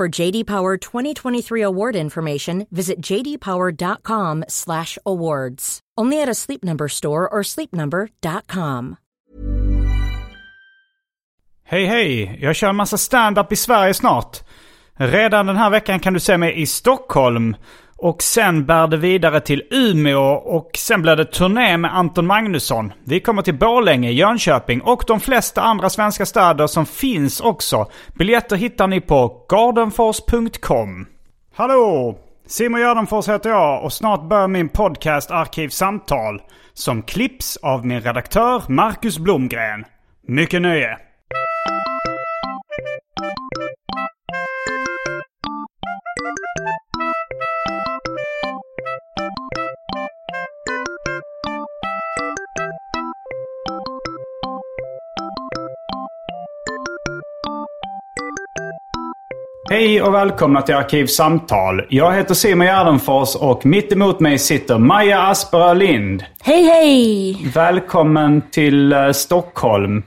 [0.00, 5.80] For JD Power 2023 award information, visit jdpower.com/awards.
[6.00, 8.96] Only at a Sleep Number store or sleepnumber.com.
[11.64, 12.38] Hej hej!
[12.40, 14.44] Jag kör en massa stand-up i Sverige snart.
[14.94, 17.56] Redan den här veckan kan du se mig i Stockholm.
[17.98, 22.92] Och sen bär det vidare till Umeå och sen blir det turné med Anton Magnusson.
[23.04, 27.86] Vi kommer till Borlänge, Jönköping och de flesta andra svenska städer som finns också.
[28.14, 31.06] Biljetter hittar ni på gardenfors.com.
[31.54, 32.18] Hallå!
[32.46, 36.42] Simon Gärdenfors heter jag och snart börjar min podcast Arkivsamtal.
[36.72, 39.84] Som klipps av min redaktör Marcus Blomgren.
[40.28, 40.98] Mycket nöje!
[59.70, 61.86] Hej och välkomna till Arkivsamtal.
[61.88, 66.24] Jag heter Simon Gärdenfors och mitt emot mig sitter Maja Asperö Lind.
[66.40, 67.36] Hej hej!
[67.54, 70.02] Välkommen till eh, Stockholm.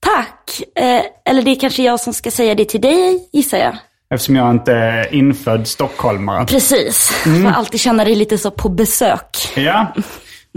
[0.00, 0.62] Tack!
[0.76, 3.76] Eh, eller det är kanske jag som ska säga det till dig, gissar jag.
[4.10, 6.46] Eftersom jag inte är infödd stockholmare.
[6.46, 7.22] Precis.
[7.26, 7.42] Mm.
[7.42, 9.36] Får alltid känna dig lite så på besök.
[9.56, 9.86] Ja.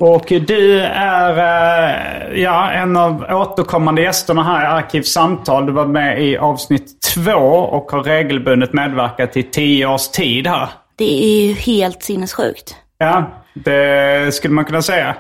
[0.02, 5.66] Och du är eh, ja, en av återkommande gästerna här i Arkivsamtal.
[5.66, 10.70] Du var med i avsnitt två och har regelbundet medverkat i tio års tid här.
[10.96, 12.76] Det är ju helt sinnessjukt.
[12.98, 15.16] Ja, det skulle man kunna säga.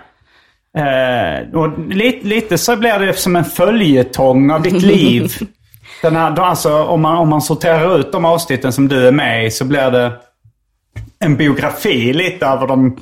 [0.78, 5.34] Eh, och lite, lite så blir det som en följetong av ditt liv.
[6.02, 9.46] Den här, alltså, om, man, om man sorterar ut de avsnitten som du är med
[9.46, 10.12] i så blir det
[11.20, 12.98] en biografi lite över de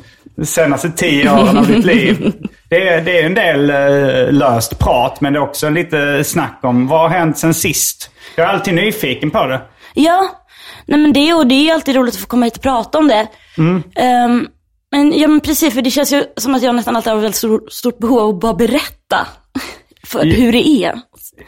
[0.46, 2.34] senaste tio åren av ditt liv.
[2.70, 6.59] Det är, det är en del uh, löst prat, men det är också lite snack
[6.64, 8.09] om vad har hänt sen sist.
[8.36, 9.62] Jag är alltid nyfiken på det.
[9.94, 10.30] Ja,
[10.86, 13.08] nej men det, och det är alltid roligt att få komma hit och prata om
[13.08, 13.28] det.
[13.58, 13.84] Mm.
[14.25, 14.48] Um,
[14.92, 17.24] men, ja, men precis, för det känns ju som att jag nästan alltid har ett
[17.24, 19.28] väldigt stort, stort behov av att bara berätta
[20.08, 20.36] för ja.
[20.36, 21.02] hur det är.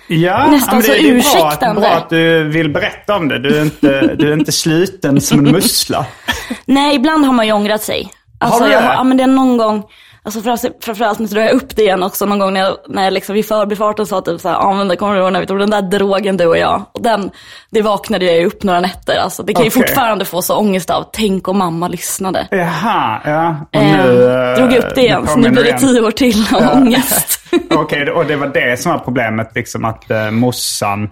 [0.08, 1.82] Ja, Nästan det, så det är bra ursäktande.
[1.82, 3.40] bra att du vill berätta om det.
[3.40, 6.06] Du är inte, du är inte sluten som en mussla.
[6.66, 8.12] Nej, ibland har man ju ångrat sig.
[8.40, 8.88] Alltså, du jag, det?
[8.88, 9.84] har- ja, men det är någon gång,
[10.24, 13.04] alltså framför- framförallt nu drar jag upp det igen också, någon gång när jag, när
[13.04, 15.48] jag liksom i förbifarten sa typ såhär, ja men det kommer du ihåg när vi
[15.48, 16.82] tog den där drogen du och jag.
[16.92, 17.32] Och den,
[17.72, 19.18] det vaknade jag ju upp några nätter.
[19.18, 19.82] Alltså det kan ju Okej.
[19.82, 22.48] fortfarande få så ångest av, tänk om mamma lyssnade.
[22.52, 23.56] Jaha, ja.
[23.74, 26.12] Och Eh, nu, eh, drog jag upp det igen, så nu blir det tio år
[26.12, 27.40] till av ångest.
[27.72, 31.10] Okej, och det var det som var problemet, liksom att uh, morsan...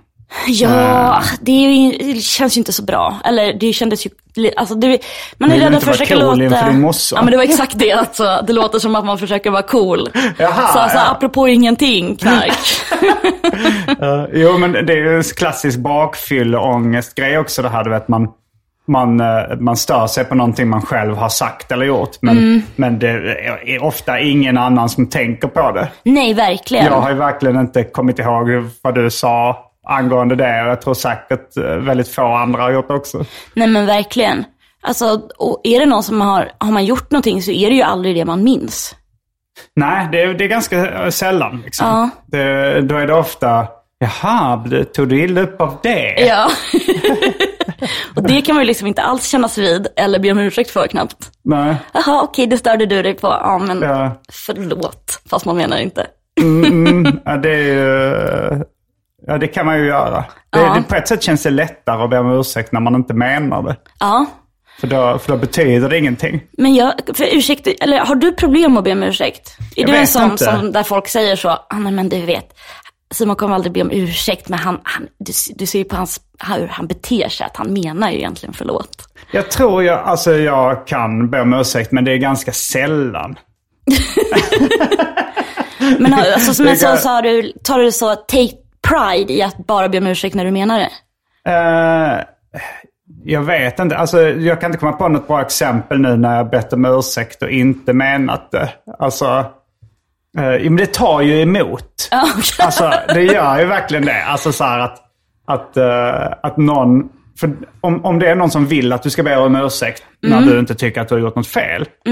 [0.47, 3.17] Ja, det, är ju, det känns ju inte så bra.
[3.25, 4.09] Eller det kändes ju,
[4.57, 4.99] alltså det,
[5.38, 6.69] man är rädd att försöka cool låta...
[6.69, 7.15] din morsa?
[7.15, 10.09] Ja men det var exakt det, alltså, det låter som att man försöker vara cool.
[10.38, 11.11] Jaha, så alltså, ja.
[11.11, 12.57] apropå ingenting, knark.
[14.01, 17.83] Eh, jo, men det är ju en klassisk bakfylleångest-grej också det här.
[17.83, 18.27] Du vet, man,
[18.88, 22.17] man, eh, man stör sig på någonting man själv har sagt eller gjort.
[22.21, 22.61] Men, Mm.
[22.75, 23.09] men det
[23.65, 25.88] är ofta ingen annan som tänker på det.
[26.03, 26.85] Nej, verkligen.
[26.85, 28.47] Jag har ju verkligen inte kommit ihåg
[28.81, 30.61] vad du sa angående det.
[30.63, 33.25] Och jag tror säkert eh, väldigt få andra har gjort också.
[33.53, 34.44] Nej men verkligen.
[34.81, 37.81] Alltså, och är det någon som har, har man gjort någonting så är det ju
[37.81, 38.95] aldrig det man minns.
[39.75, 41.62] Nej, det är, det är ganska eh, sällan.
[41.65, 41.88] Liksom.
[41.88, 42.09] Ja.
[42.25, 43.67] Det, då är det ofta,
[44.00, 44.63] jaha,
[44.95, 46.25] tog du illa upp av det?
[46.27, 46.50] Ja.
[48.15, 50.88] och det kan man ju liksom inte alls kännas vid eller be om ursäkt för
[50.88, 51.31] knappt.
[51.44, 51.75] Nej.
[51.94, 53.27] Jaha, okej, det störde du dig på.
[53.27, 54.21] Ja, men Ja.
[54.31, 55.21] förlåt.
[55.29, 56.07] Fast man menar inte.
[57.25, 58.63] Ja, det är ju...
[59.27, 60.25] Ja, det kan man ju göra.
[60.49, 60.73] Det, Ja.
[60.73, 63.63] det, på ett sätt känns det lättare att be om ursäkt när man inte menar
[63.63, 63.75] det.
[63.99, 64.25] Ja,
[64.79, 66.41] För då, för då betyder det ingenting.
[66.57, 69.57] men jag, för ursäkt, eller har du problem att be om ursäkt?
[69.75, 72.47] Är Jag du en sån som, där folk säger så, ah, nej men du vet,
[73.13, 76.21] Simon kommer aldrig be om ursäkt, men han, han, du, du ser ju på hans,
[76.57, 78.89] hur han beter sig att han menar ju egentligen förlåt.
[79.31, 83.35] Jag tror jag, alltså jag kan be om ursäkt, men det är ganska sällan.
[85.99, 88.53] Men alltså, men så, kan- så har du, tar du så take
[88.89, 90.89] pride i att bara be om ursäkt när du menar det?
[91.51, 92.24] Eh,
[93.24, 93.98] jag vet inte.
[93.98, 97.44] Alltså, jag kan inte komma på något bra exempel nu när jag bett om ursäkt
[97.44, 98.69] och inte menat det.
[99.00, 99.25] Alltså,
[100.31, 102.10] ja, men det tar ju emot.
[102.38, 102.66] Okej.
[102.66, 104.24] Alltså, det gör ju verkligen det.
[104.24, 105.00] Alltså så att,
[105.45, 107.10] att, eh, att någon...
[107.39, 107.51] För
[107.81, 110.60] om, om det är någon som vill att du ska be om ursäkt när du
[110.60, 111.86] inte tycker att du har gjort något fel.
[112.06, 112.12] Då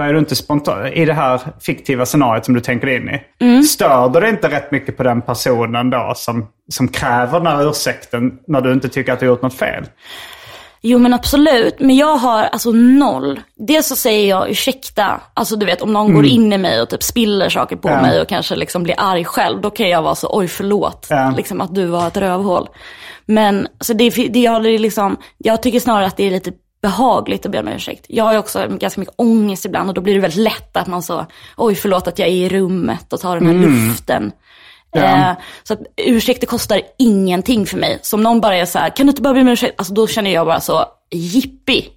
[0.00, 0.86] är du inte spontan.
[0.86, 3.62] I det här fiktiva scenariot som du tänker in i.
[3.62, 7.70] Stör du dig inte rätt mycket på den personen då som, som kräver den här
[7.70, 9.84] ursäkten när du inte tycker att du har gjort något fel?
[10.82, 13.40] Jo men absolut, men jag har alltså noll.
[13.56, 16.88] Dels så säger jag ursäkta, alltså du vet om någon går in i mig och
[16.90, 18.02] typ spiller saker på Ja.
[18.02, 21.32] mig och kanske liksom blir arg själv, då kan jag vara så oj förlåt, Ja.
[21.36, 22.68] liksom att du var ett rövhål.
[23.26, 26.52] Men alltså det, det jag, liksom, jag tycker snarare att det är lite
[26.82, 28.06] behagligt att be om ursäkt.
[28.08, 31.02] Jag har också ganska mycket ångest ibland och då blir det väldigt lätt att man
[31.02, 34.32] så, oj förlåt att jag är i rummet och tar den här luften.
[34.96, 35.32] Eh,
[35.62, 37.98] så att ursäkter kostar ingenting för mig.
[38.02, 39.74] Så om någon bara är så här, kan du inte bara be om ursäkt?
[39.78, 41.88] Alltså då känner jag bara så, jippi.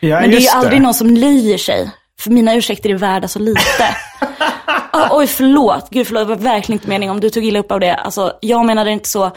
[0.00, 1.90] Ja, Men det är ju aldrig någon som löjer sig.
[2.20, 3.60] För mina ursäkter är värda så lite.
[4.90, 5.88] Ah, oj, förlåt.
[5.90, 6.28] Gud, förlåt.
[6.28, 7.94] Det var verkligen inte meningen om du tog illa upp av det.
[7.94, 9.30] Alltså, jag menade inte så.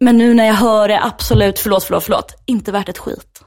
[0.00, 2.34] Men nu när jag hör det, absolut, förlåt, förlåt, förlåt.
[2.46, 3.42] Inte värt ett skit.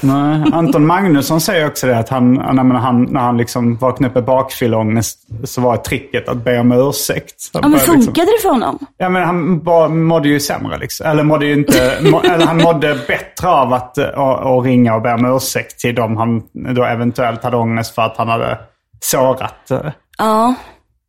[0.00, 4.14] Nej, Anton Magnusson säger också det att han, när, han, när han, liksom vaknade upp
[4.14, 7.34] med bakfylleångest så var tricket att be om ursäkt.
[7.52, 8.78] Ja, men funkade det för honom?
[8.96, 11.06] Ja, men han bara mådde ju sämre liksom.
[11.06, 11.98] Eller mådde ju inte...
[12.10, 15.80] må, eller han mådde bättre av att, eh, att, att ringa och be om ursäkt
[15.80, 16.42] till dem han
[16.74, 18.58] då eventuellt hade ångest för att han hade
[19.00, 19.70] sårat.
[19.70, 19.80] eh.
[20.18, 20.54] Ja,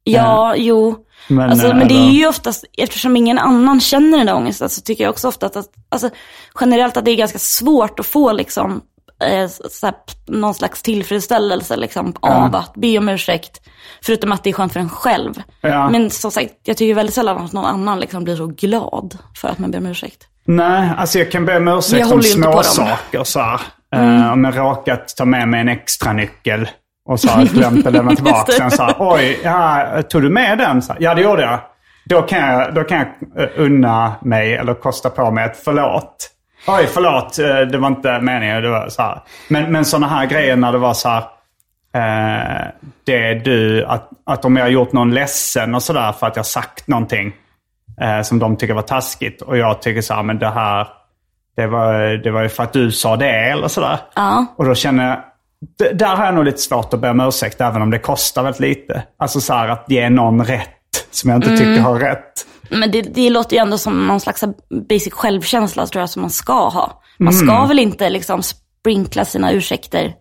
[0.04, 1.05] ja, jo.
[1.28, 4.70] Men, alltså, eh, men det är ju oftast, eftersom ingen annan känner den där ångesten,
[4.70, 6.10] så tycker jag också ofta att, att alltså,
[6.60, 8.82] generellt att det är ganska svårt att få liksom,
[9.24, 9.96] eh, så här,
[10.28, 13.62] någon slags tillfredsställelse liksom, av att be om ursäkt.
[14.02, 15.34] Förutom att det är skönt för en själv.
[15.62, 15.90] Ja.
[15.90, 19.48] Men som sagt, jag tycker väldigt sällan att någon annan liksom blir så glad för
[19.48, 20.28] att man ber om ursäkt.
[20.48, 23.62] Nej, alltså jag kan be om ursäkt om små saker så här.
[23.96, 26.70] Eh, om jag råkat ta med mig en extra nyckel
[27.06, 28.72] och så har jag glömt att lämna tillbaka den.
[28.72, 30.82] Så här, Oj, ja, tog du med den?
[30.82, 31.60] Så här, ja, det gjorde jag.
[32.06, 36.32] Då kan jag, då kan jag eh, unna mig eller kosta på mig ett förlåt.
[36.68, 37.40] Oj, förlåt.
[37.40, 38.62] eh, Det var inte meningen.
[38.62, 39.22] Det var så här.
[39.48, 41.24] Men, men sådana här grejer när det var så här.
[41.96, 42.68] Eh,
[43.06, 46.36] det är du, att, att om jag har gjort någon ledsen och sådär för att
[46.36, 47.34] jag sagt någonting
[48.02, 49.42] eh, som de tycker var taskigt.
[49.42, 50.88] Och jag tycker så här, men det här,
[51.56, 51.94] det var,
[52.24, 53.98] det var ju för att du sa det eller sådär.
[54.16, 54.46] Ja.
[54.58, 55.18] Och då känner jag,
[55.80, 58.44] d- där har jag nog lite svårt att be om ursäkt även om det kostar
[58.44, 59.04] väldigt lite.
[59.20, 60.70] Alltså så här att ge någon rätt
[61.12, 61.60] som jag inte Mm.
[61.60, 62.46] tycker har rätt.
[62.70, 64.44] Men det, det låter ju ändå som någon slags
[64.90, 67.02] basic självkänsla tror jag som man ska ha.
[67.20, 67.48] Man Mm.
[67.48, 70.14] ska väl inte liksom sprinkla sina ursäkter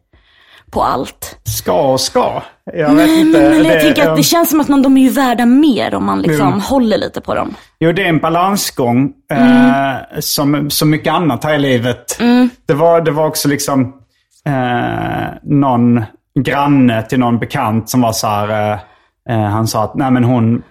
[0.71, 1.39] på allt.
[1.45, 2.43] Ska och ska.
[2.73, 3.41] Jag vet inte.
[3.41, 5.95] Men jag det- tänker att det känns som att man, de är ju värda mer
[5.95, 6.61] om man liksom Mm.
[6.61, 7.55] håller lite på dem.
[7.81, 9.13] Jo, det är en balansgång.
[9.33, 9.67] Mm.
[9.67, 12.19] Eh, som så mycket annat här i livet.
[12.67, 13.93] Det, var, det var också liksom
[14.47, 16.05] eh, någon
[16.41, 18.73] granne till någon bekant som var så här.
[18.73, 18.79] Eh,
[19.29, 20.63] eh, han sa att nej men hon,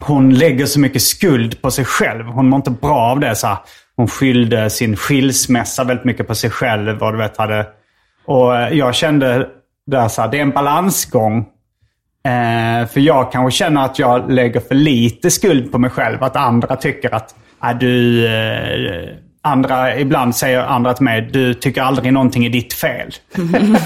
[0.00, 2.26] hon lägger så mycket skuld på sig själv.
[2.26, 3.34] Hon mår inte bra av det.
[3.34, 3.58] Så här.
[3.96, 7.02] Hon skyllde sin skilsmässa väldigt mycket på sig själv.
[7.02, 7.66] Och, du vet, hade,
[8.24, 9.48] och eh, jag kände
[9.86, 11.38] där så här, det är en balansgång.
[12.24, 16.22] Eh, för jag kanske känner att jag lägger för lite skuld på mig själv.
[16.22, 18.26] Att andra tycker att äh, du...
[18.26, 23.14] Eh, andra, ibland säger andra till mig, du tycker aldrig någonting är ditt fel.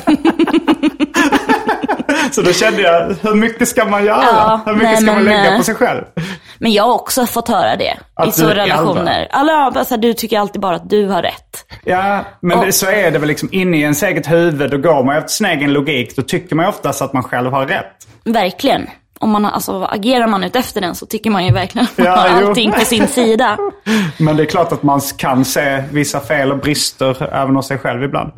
[2.32, 4.22] Så då kände jag, hur mycket ska man göra?
[4.22, 6.02] Ja, hur mycket nej, ska man lägga eh, på sig själv?
[6.58, 9.28] Men jag har också fått höra det Att i så relationer.
[9.30, 11.64] Alla, alltså, du tycker alltid bara att du har rätt.
[11.84, 14.70] Ja, men Och- det, så är det väl liksom inne i ens eget huvud.
[14.70, 16.16] Då går man efter sin egen logik.
[16.16, 18.06] Då tycker man oftast att man själv har rätt.
[18.24, 18.86] Verkligen.
[19.22, 22.06] Om man, alltså, agerar man ut efter den så tycker man ju verkligen att man
[22.06, 22.48] Ja, har jo.
[22.48, 23.58] allting på sin sida.
[24.18, 27.78] Men det är klart att man kan se vissa fel och brister även hos sig
[27.78, 28.32] själv ibland.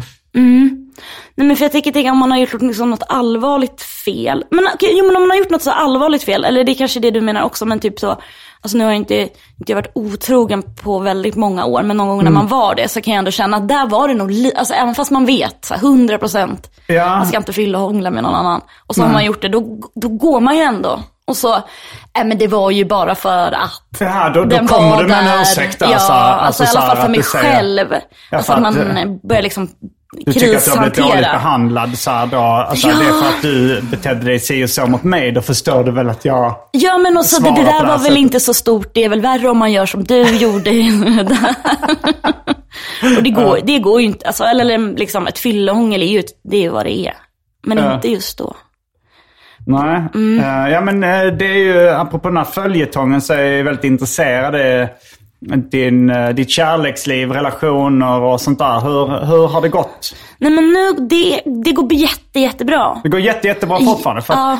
[1.37, 4.45] Nej men för jag tänker, om man har gjort liksom något allvarligt fel.
[4.51, 6.75] Men okej, jo men om man har gjort något så allvarligt fel, eller det är
[6.75, 8.21] kanske det du menar också, men typ så,
[8.65, 9.29] alltså nu har jag inte,
[9.61, 12.35] inte varit otrogen på väldigt många år, men någon gång när Mm.
[12.35, 14.75] man var det så kan jag ändå känna att där var det nog, li- alltså
[14.75, 17.09] även fast man vet, så här, 100 procent, Ja.
[17.09, 18.61] man ska inte fylla och hångla med någon annan.
[18.87, 21.01] Och så har man gjort det, då, då går man ju ändå.
[21.27, 21.57] Och så,
[22.19, 23.83] äh, men det var ju bara för att.
[23.99, 25.91] Det här, då, då kommer du med en ursäkt där.
[25.91, 27.87] Ja, alltså, så i alla här fall för mig säger- själv.
[28.31, 29.69] Ja, alltså att att, man börjar liksom
[30.13, 32.39] Du tycker att du har blivit dåligt behandlad så här då?
[32.39, 32.95] Alltså Ja.
[32.99, 35.33] det är för att du betedde dig si och så mot mig.
[35.33, 36.57] Då förstår du väl att jag...
[36.73, 38.19] Ja men också det, Svara det på där det var väl sättet.
[38.19, 38.91] inte så stort.
[38.95, 40.71] Det är väl värre om man gör som du gjorde.
[43.17, 46.57] och det går, det går ju inte, alltså, eller liksom ett fyllehångel är ju, det
[46.57, 47.15] är ju vad det är.
[47.67, 47.95] Men Ja.
[47.95, 48.57] inte just då.
[49.67, 50.03] Nej.
[50.15, 50.39] Mm.
[50.41, 53.85] Eh, ja men eh, det är ju, apropå den här följetongen så är jag väldigt
[53.85, 54.89] intresserad i
[55.71, 58.81] din, uh, ditt kärleksliv, relationer och sånt där.
[58.81, 60.15] Hur, hur har det gått?
[60.39, 63.01] Nej men nu, det, det går jätte, jättebra.
[63.03, 64.23] Det går jätte, jättebra fortfarande.
[64.23, 64.59] För att,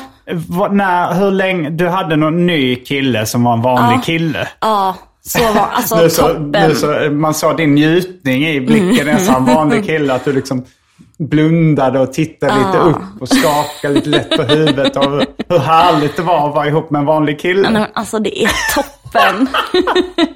[0.49, 4.03] vad- när, hur länge, du hade någon ny kille som var en vanlig Ja.
[4.05, 4.49] kille.
[4.61, 6.53] Ja, så var, alltså Nu så, toppen.
[6.69, 9.09] nu så, man såg din njutning i blicken.
[9.09, 10.15] En sån vanlig kille.
[10.15, 10.65] Att du liksom
[11.19, 14.97] blundade och tittade lite upp och skakade lite lätt på huvudet.
[14.97, 17.71] Och hur- härligt det var att vara ihop med en vanlig kille.
[17.71, 19.49] Men alltså det är toppen.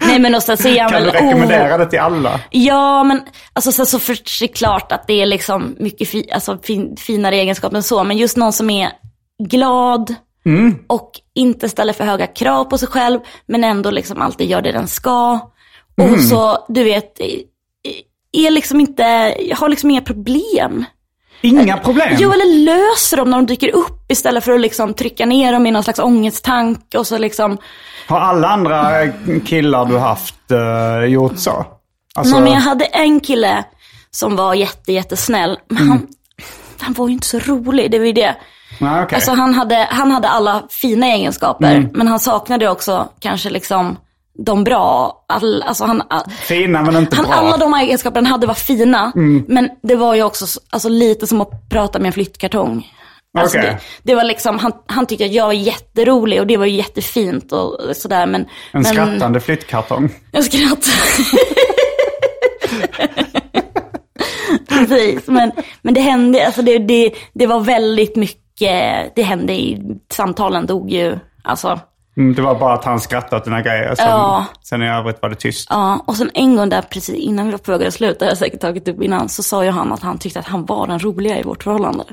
[0.00, 2.40] Nej men och sen så är han Kan du väl, rekommendera det till alla?
[2.50, 3.20] Ja, men
[3.52, 6.96] alltså, så, så för det är klart att det är liksom mycket fi, alltså, fin,
[6.96, 8.04] finare egenskaper än så.
[8.04, 8.90] Men just någon som är
[9.48, 10.14] glad
[10.86, 14.72] och inte ställer för höga krav på sig själv, men ändå liksom alltid gör det
[14.72, 15.32] den ska.
[16.02, 17.20] Och så, du vet,
[18.36, 20.84] är liksom inte, har liksom inga problem.
[21.40, 22.08] Inga problem.
[22.18, 25.66] Jo, eller löser dem när de dyker upp istället för att liksom trycka ner dem
[25.66, 27.58] i någon slags ångesttank och så liksom
[28.08, 29.06] Har alla andra
[29.46, 31.66] killar du haft eh, gjort så?
[32.14, 33.64] Alltså, Nej, men jag hade en kille
[34.10, 35.58] som var jätte, jättesnäll.
[35.68, 35.88] Men Mm.
[35.90, 36.06] han,
[36.80, 38.36] han var ju inte så rolig, det var ju det.
[38.80, 39.16] nej, okej.
[39.16, 41.90] Alltså han hade, han hade alla fina egenskaper, Mm.
[41.94, 43.96] men han saknade också kanske liksom
[44.38, 45.12] de bra.
[45.28, 46.02] All, alltså han,
[46.42, 47.34] Fina men inte han, bra.
[47.34, 47.46] Mm.
[47.46, 49.12] alla de egenskaper han hade var fina,
[49.48, 52.86] men det var ju också alltså, lite som att prata med en flyttkartong.
[53.38, 53.70] Alltså Okej.
[53.70, 56.76] det, det var liksom, han, han tyckte att jag var jätterolig och det var ju
[56.76, 58.26] jättefint och sådär.
[58.26, 60.14] Men, En men, skrattande flyttkartong.
[60.30, 60.92] jag skrattar.
[64.68, 65.52] Precis, men,
[65.82, 70.90] men det hände, alltså det, det, det var väldigt mycket, det hände i samtalen dog
[70.90, 71.80] ju, alltså.
[72.16, 73.94] Mm, det var bara att han skrattade åt dina grejer.
[73.94, 74.44] Sen, Ja.
[74.62, 75.66] sen i övrigt var det tyst.
[75.70, 78.24] Ja, och sen en gång där precis innan vi var på väg att sluta, det
[78.24, 80.64] har jag säkert tagit upp innan, så sa ju han att han tyckte att han
[80.66, 82.04] var den roliga i vårt förhållande.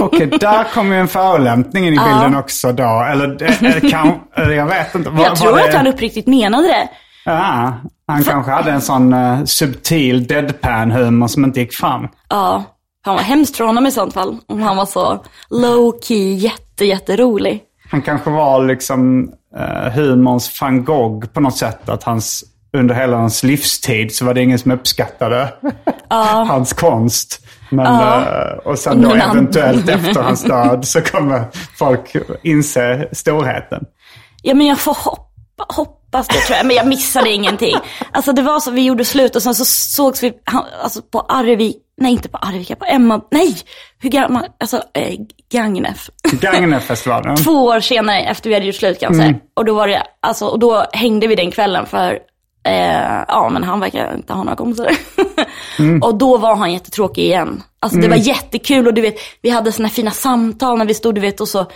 [0.00, 3.06] Okej, där kommer ju en förolämpning in i bilden också då.
[3.10, 5.10] Eller, eller kan, eller jag vet inte.
[5.10, 6.88] Var, Jag tror det, att han uppriktigt menade det.
[7.24, 7.74] Ja,
[8.08, 12.08] han kanske hade en sån uh, subtil deadpan-humor som inte gick fram.
[12.28, 12.64] Ja,
[13.04, 14.38] han var hemskt för honom i sånt fall.
[14.46, 17.60] Om han var så low key, jätte, jätterolig.
[17.94, 21.88] Han kanske var liksom uh, humorns van Gogh på något sätt.
[21.88, 25.54] Att hans, under hela hans livstid så var det ingen som uppskattade
[26.46, 27.46] hans konst.
[27.70, 31.44] Men, eh, och sen då eventuellt efter hans död så kommer
[31.78, 33.84] folk inse storheten.
[34.42, 37.76] Ja men jag får hoppa, hoppas det tror jag, men jag missade ingenting.
[38.12, 40.32] Alltså det var så, vi gjorde slut och sen så sågs vi
[40.82, 43.56] alltså, på Arvik, nej inte på Arvika, på Emma, nej,
[43.98, 45.18] hur gammal, alltså eh,
[45.54, 46.10] Gagnef.
[46.40, 47.36] Gagnefestivalen.
[47.44, 49.34] Två år senare efter vi hade gjort slut kan jag säga.
[49.54, 52.18] Och då var det, alltså, och då hängde vi den kvällen för,
[52.66, 54.90] eh, ja men han verkar inte ha några kompisar.
[56.02, 57.62] och då var han jättetråkig igen.
[57.80, 60.94] Alltså det var jättekul och du vet, vi hade såna här fina samtal när vi
[60.94, 61.66] stod, du vet, och så,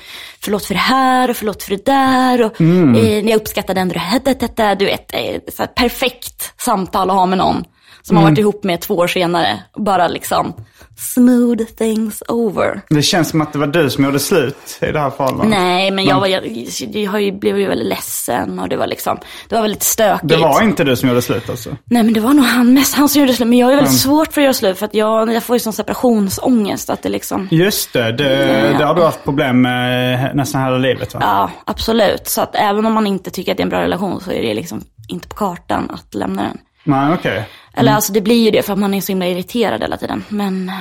[0.40, 3.98] förlåt för det här och förlåt för det där och eh, jag uppskattade ändå det
[3.98, 7.64] här, det, det, det, du vet, eh, så här, perfekt samtal att ha med någon.
[8.02, 9.62] Som man varit ihop med två år senare.
[9.76, 10.54] Bara liksom
[10.98, 12.80] smooth things over.
[12.88, 15.58] Det känns som att det var du som gjorde slut i det här förhållandet.
[15.58, 16.46] Nej, men jag, var, jag,
[16.92, 20.28] jag ju, blev ju väldigt ledsen och det var liksom, det var väldigt stökigt.
[20.28, 21.70] Det var inte du som gjorde slut alltså?
[21.84, 23.48] Nej, men det var nog han, mest han som gjorde slut.
[23.48, 25.60] Men jag är väldigt svårt för att göra slut för att jag, jag får ju
[25.60, 30.64] sån separationsångest att det liksom, Just det, det, det har du haft problem med nästan
[30.64, 31.20] hela livet va?
[31.22, 32.28] ja absolut.
[32.28, 34.42] Så att även om man inte tycker att det är en bra relation så är
[34.42, 36.58] det liksom inte på kartan att lämna den.
[36.84, 37.48] Nej, okej.
[37.78, 40.24] Eller alltså det blir ju det för att man är så himla irriterad hela tiden.
[40.28, 40.72] Men,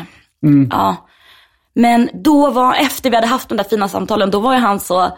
[0.71, 1.07] ja.
[1.75, 4.79] Men då var, efter vi hade haft de där fina samtalen, då var ju han
[4.79, 5.11] så,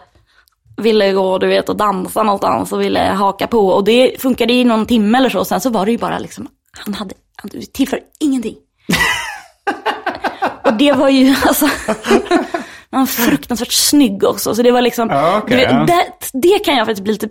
[0.76, 3.68] ville gå du vet och dansa någonstans och ville haka på.
[3.68, 5.38] Och det funkade i någon timme eller så.
[5.38, 8.56] Och sen så var det ju bara liksom, han hade, han tillför ingenting.
[10.64, 11.66] och det var ju alltså,
[12.90, 14.54] han var fruktansvärt snygg också.
[14.54, 15.86] Så det var liksom, Ja, du vet, ja.
[15.86, 17.28] det, det kan jag faktiskt bli lite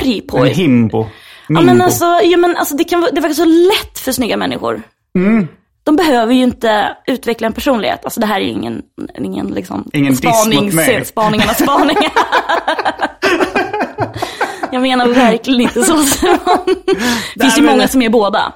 [0.00, 0.38] arg på.
[0.38, 1.06] En himbo.
[1.48, 4.82] Ja men alltså, ja, men alltså det, kan, det verkar så lätt för snygga människor.
[5.16, 5.48] Mm.
[5.84, 8.04] De behöver ju inte utveckla en personlighet.
[8.04, 8.82] Alltså det här är ju ingen,
[9.18, 10.16] ingen liksom Ingen
[10.74, 11.04] mig.
[11.04, 12.12] spaningarnas spaningar.
[14.72, 15.96] Jag menar verkligen inte så.
[17.34, 18.52] Det finns ju många som är båda.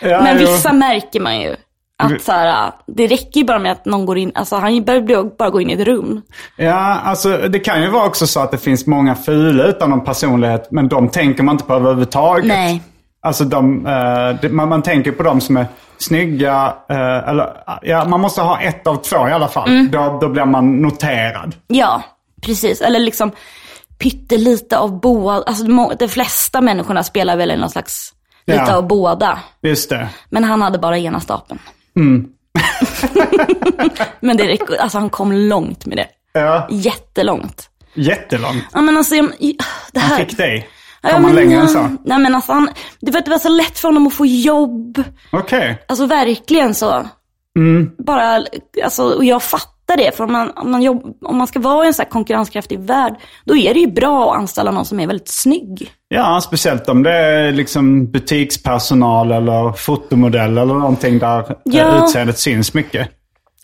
[0.00, 0.46] Ja, Men jo.
[0.46, 1.56] vissa märker man ju.
[2.02, 5.36] Att så här, det räcker ju bara med att någon går in, alltså han behöver
[5.38, 6.22] bara gå in i ett rum.
[6.56, 6.74] Ja,
[7.04, 10.68] alltså det kan ju vara också så att det finns många fula utan någon personlighet,
[10.70, 12.44] men de tänker man inte på överhuvudtaget.
[12.46, 12.82] Nej.
[13.22, 15.66] Alltså de, eh, man, man tänker på de som är
[15.98, 16.74] snygga.
[16.88, 19.68] eh, eller, ja, man måste ha ett av två i alla fall.
[19.68, 19.90] Mm.
[19.90, 21.54] Då, då blir man noterad.
[21.66, 22.02] Ja,
[22.42, 22.80] precis.
[22.80, 23.30] Eller liksom
[23.98, 25.42] pyttelite av båda.
[25.46, 25.64] Alltså
[25.98, 28.12] de flesta människorna spelar väl i någon slags
[28.46, 28.76] lite Ja.
[28.76, 29.38] av båda.
[29.62, 30.08] Just det.
[30.30, 31.60] Men han hade bara ena stapeln.
[31.96, 32.26] Mm.
[34.20, 36.06] men det räcker, alltså han kom långt med det.
[36.32, 37.68] Ja, Jättelångt.
[37.94, 38.64] jättelångt.
[38.72, 39.32] Ja men alltså, jag-
[39.92, 40.08] det här.
[40.08, 40.68] Han fick dig.
[41.02, 41.96] Ja, Kom han men, längre ja, än så?
[42.04, 42.68] Nej men alltså han,
[43.00, 45.02] det var, det var så lätt för honom att få jobb.
[45.32, 45.84] Okej.
[45.88, 47.06] Alltså verkligen så.
[47.56, 47.90] Mm.
[47.98, 48.44] Bara,
[48.84, 50.16] alltså, och jag fattar det.
[50.16, 52.78] För om man, om, man jobb, om man ska vara i en så här konkurrenskraftig
[52.80, 55.90] värld, då är det ju bra att anställa någon som är väldigt snygg.
[56.08, 62.04] Ja, speciellt om det är liksom butikspersonal eller fotomodell eller någonting där eh, Ja.
[62.04, 63.08] utseendet syns mycket.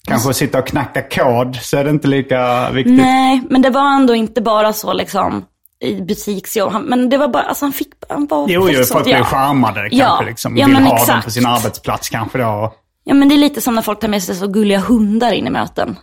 [0.08, 2.96] Kanske sitta och knacka kod så är det inte lika viktigt.
[2.96, 5.44] Nej, men det var ändå inte bara så liksom
[5.84, 6.72] i butiksjobb.
[6.72, 9.24] Han, men det var bara, alltså han fick, han var Jo, jo, folk blir ja.
[9.24, 9.96] charmade kanske.
[9.96, 10.22] Ja.
[10.26, 10.56] Liksom.
[10.56, 11.24] Ja, Vill ha dem exakt.
[11.24, 12.72] på sin arbetsplats kanske då.
[13.04, 15.46] Ja, men det är lite som när folk tar med sig så gulliga hundar in
[15.46, 15.96] i möten.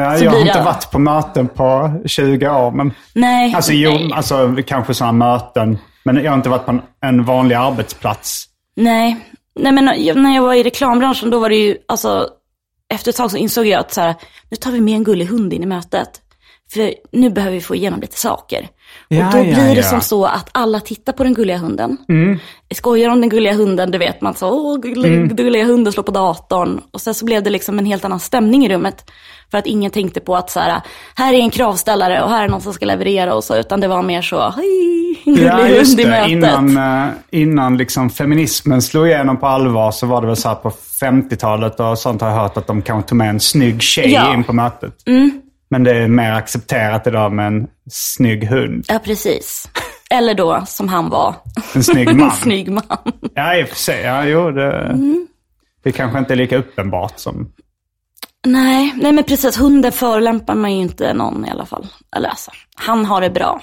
[0.00, 2.70] Ja, Så jag har inte det- varit på möten på 20 år.
[2.70, 3.54] Men, Nej.
[3.54, 4.10] alltså, jo, nej.
[4.14, 5.78] alltså kanske sådana möten.
[6.04, 8.44] Men jag har inte varit på en, en vanlig arbetsplats.
[8.76, 9.16] Nej,
[9.60, 12.28] nej men när jag var i reklambranschen då var det ju, alltså
[12.94, 14.14] efter ett tag så insåg jag att så här,
[14.50, 16.08] nu tar vi med en gullig hund in i mötet.
[16.72, 18.68] För nu behöver vi få igenom lite saker.
[19.08, 19.82] Ja, och då ja, blir det ja.
[19.82, 21.96] som så att alla tittar på den gulliga hunden.
[22.08, 22.38] Mm.
[22.74, 25.36] Skojar om den gulliga hunden, det vet man så, åh, gulliga, Mm.
[25.36, 26.80] gulliga hunden slår på datorn.
[26.90, 29.10] Och sen så blev det liksom en helt annan stämning i rummet.
[29.50, 30.80] För att ingen tänkte på att så här,
[31.14, 33.56] här är en kravställare och här är någon som ska leverera och så.
[33.56, 36.10] Utan det var mer så, hej, gullig Ja, just hund i det.
[36.10, 36.30] mötet.
[36.30, 40.54] Innan, eh, innan liksom feminismen slog igenom på allvar så var det väl så här
[40.54, 40.70] på
[41.00, 44.14] 50-talet och sånt har jag hört att de kanske tog med en snygg tjej.
[44.14, 44.34] Mm.
[44.34, 44.94] in på mötet.
[45.70, 48.84] Men det är mer accepterat idag med en snygg hund.
[48.88, 49.68] Ja, precis.
[50.10, 51.34] Eller då, som han var,
[51.74, 52.20] En snygg man.
[52.30, 52.82] en snygg man.
[53.34, 54.00] Ja, i och för sig.
[54.02, 55.26] Ja, jo, det, Mm.
[55.84, 57.52] det kanske inte är lika uppenbart som...
[58.46, 59.60] Nej, nej men precis.
[59.60, 61.86] Hunden förolämpar man ju inte någon i alla fall.
[62.16, 63.60] Eller alltså, han har det bra,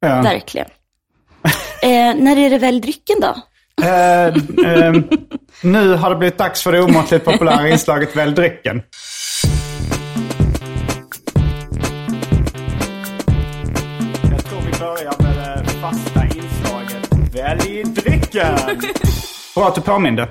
[0.00, 0.22] Ja.
[0.22, 0.66] verkligen.
[1.82, 3.34] eh, när är det väl drycken då?
[3.84, 4.94] Eh, eh,
[5.62, 8.82] nu har det blivit dags för det omåttligt populära inslaget Välj drycken.
[18.32, 18.54] Drycken.
[19.54, 20.28] Bra att du påminde.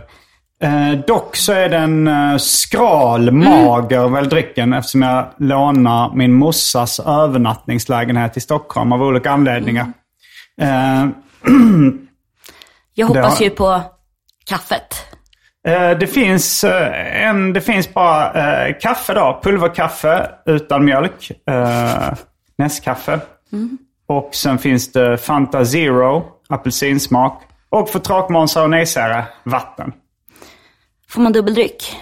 [0.63, 6.99] Eh, dock så är den eh, skral, mager Välj drycken eftersom jag lånar min morsas
[6.99, 9.93] övernattningslägenhet i Stockholm av olika anledningar.
[10.61, 11.05] Eh,
[12.93, 13.81] Jag hoppas har- ju på
[14.45, 15.05] kaffet.
[15.67, 18.33] Eh, Det finns, eh, en, det finns bara
[18.67, 19.39] eh, kaffe då.
[19.43, 21.31] Pulverkaffe utan mjölk.
[21.49, 22.13] Eh,
[22.57, 23.19] Nescafé.
[24.07, 27.41] Och sen finns det Fanta Zero, apelsinsmak.
[27.71, 29.93] Och för tråkmånsar och nejsägare, vatten.
[31.09, 31.95] Får man dubbeldryck?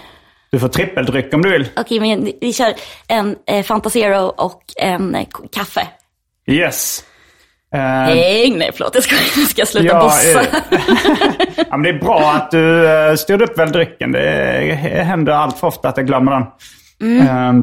[0.51, 1.67] Du får trippeldryck om du vill.
[1.77, 2.73] Okej, men vi kör
[3.07, 5.87] en eh, Fanta Zero och en eh, kaffe.
[6.47, 7.03] Yes.
[7.73, 10.41] Eh, Nej, nej förlåt, jag ska, jag ska sluta Ja, bossa.
[10.41, 10.47] eh,
[11.69, 14.11] ja, men det är bra att du uh, styrde upp väl drycken.
[14.11, 14.21] Det
[15.05, 16.43] händer allt för ofta att jag glömmer den.
[17.19, 17.53] Eh,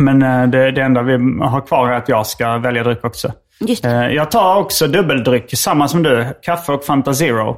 [0.00, 3.32] men eh, det, det enda vi har kvar är att jag ska välja dryck också.
[3.60, 3.90] Just det.
[3.90, 6.26] Eh, jag tar också dubbeldryck, samma som du.
[6.42, 7.56] Kaffe och Fanta Zero.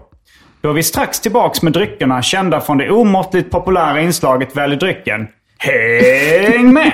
[0.60, 5.28] Då är vi strax tillbaks med dryckerna kända från det omåttligt populära inslaget Välj drycken.
[5.58, 6.92] Häng med!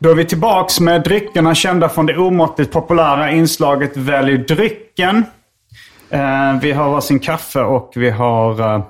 [0.00, 5.24] Då är vi tillbaks med dryckerna kända från det omåttligt populära inslaget Välj drycken.
[6.10, 8.84] Eh, vi har varsin kaffe och vi har eh,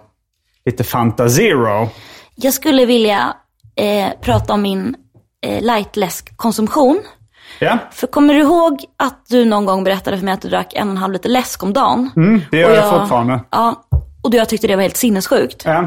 [0.66, 1.88] lite Fanta Zero.
[2.34, 3.36] Jag skulle vilja
[3.76, 4.94] eh, prata om min
[5.46, 7.00] eh, lightläskkonsumtion.
[7.58, 10.72] Ja, För kommer du ihåg att du någon gång berättade för mig att du drack
[10.74, 12.10] en och en halv liter läsk om dagen?
[12.16, 13.40] Mm, det gör Och jag, fortfarande.
[13.50, 13.82] Ja,
[14.22, 15.62] och jag tyckte det var helt sinnessjukt.
[15.64, 15.86] Ja.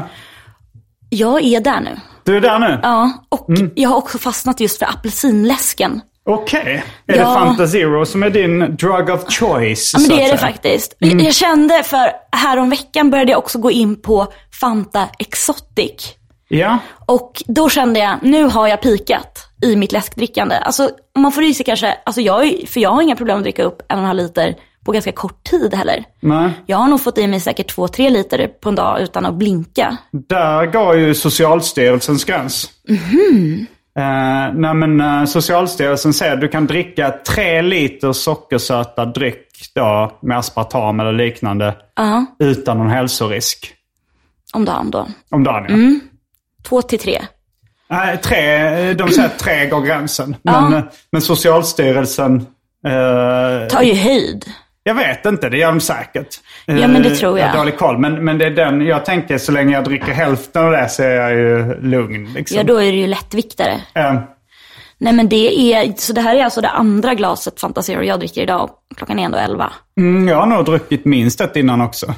[1.08, 1.96] Jag är där nu.
[2.24, 2.80] Du är där nu?
[2.82, 3.70] Ja, och Mm.
[3.74, 6.00] jag har också fastnat just för apelsinläsken.
[6.26, 6.84] Okej.
[7.06, 7.28] Är Ja.
[7.28, 9.92] det Fanta Zero som är din drug of choice?
[9.94, 10.94] Ja, men det är det faktiskt.
[10.98, 14.26] Jag kände för häromveckan började jag också gå in på
[14.60, 16.14] Fanta Exotic.
[16.48, 16.78] Ja.
[17.06, 20.54] Och då kände jag, nu har jag pikat i mitt läskdrickande.
[20.56, 23.62] Alltså man får i sig kanske, alltså jag, för jag har inga problem att dricka
[23.64, 26.04] upp en och en halv liter på ganska kort tid heller.
[26.20, 26.50] Nej.
[26.66, 29.34] Jag har nog fått i mig säkert två, tre liter på en dag utan att
[29.34, 29.96] blinka.
[30.28, 32.70] Där går ju Socialstyrelsens gräns.
[33.98, 40.18] Eh, nej men eh, Socialstyrelsen säger att du kan dricka tre liter sockersötad dryck då,
[40.22, 43.74] med aspartam eller liknande Ja, utan någon hälsorisk.
[44.52, 45.06] om dagen då.
[45.30, 45.74] Om dagen ja.
[45.74, 46.00] Mm.
[46.68, 47.22] Två till tre.
[47.88, 50.36] Nej, tre, de säger att tre går gränsen.
[50.42, 50.82] Men, Ja.
[51.12, 52.36] men Socialstyrelsen...
[52.86, 54.44] eh, Tar ju höjd.
[54.86, 56.28] Jag vet inte, det gör de säkert.
[56.66, 57.48] Ja, men det Eh, tror jag.
[57.48, 57.98] Jag har dålig koll.
[57.98, 61.02] Men, men det är den, jag tänker så länge jag dricker hälften av det så
[61.02, 62.32] är jag ju lugn.
[62.34, 62.56] Liksom.
[62.56, 63.80] Ja, då är det ju lättviktare.
[63.94, 64.14] Eh,
[64.98, 68.18] Nej men det är, så det här är alltså det andra glaset Fanta Zero jag
[68.20, 68.70] dricker idag.
[68.96, 69.72] Klockan är ändå 11.
[69.98, 72.14] mm, jag har nog druckit minst ett innan också.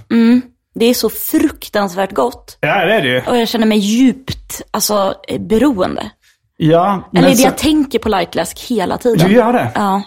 [0.75, 2.59] Det är så fruktansvärt gott.
[2.61, 3.23] Ja, det är det ju.
[3.27, 6.11] Och jag känner mig djupt, alltså, eh, beroende.
[6.57, 9.29] Ja, men Eller det så- jag tänker på lightläsk hela tiden.
[9.29, 9.71] Du gör det?
[9.75, 10.03] Ja.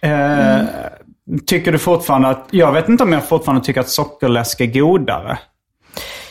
[0.00, 0.60] Eh,
[1.46, 2.48] Tycker du fortfarande att...
[2.50, 5.38] Jag vet inte om jag fortfarande tycker att sockerläsk är godare.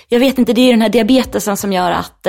[0.08, 2.28] Jag vet inte, det är ju den här diabetesen som gör att,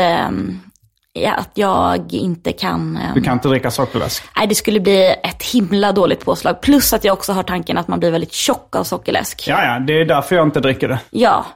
[1.12, 2.96] ja, att jag inte kan...
[2.96, 4.24] ehm, Du kan inte dricka sockerläsk.
[4.36, 6.60] Nej, det skulle bli ett himla dåligt påslag.
[6.60, 9.44] Plus att jag också har tanken att man blir väldigt tjock av sockerläsk.
[9.48, 10.98] Ja, ja, det är därför jag inte dricker det.
[11.10, 11.46] Ja.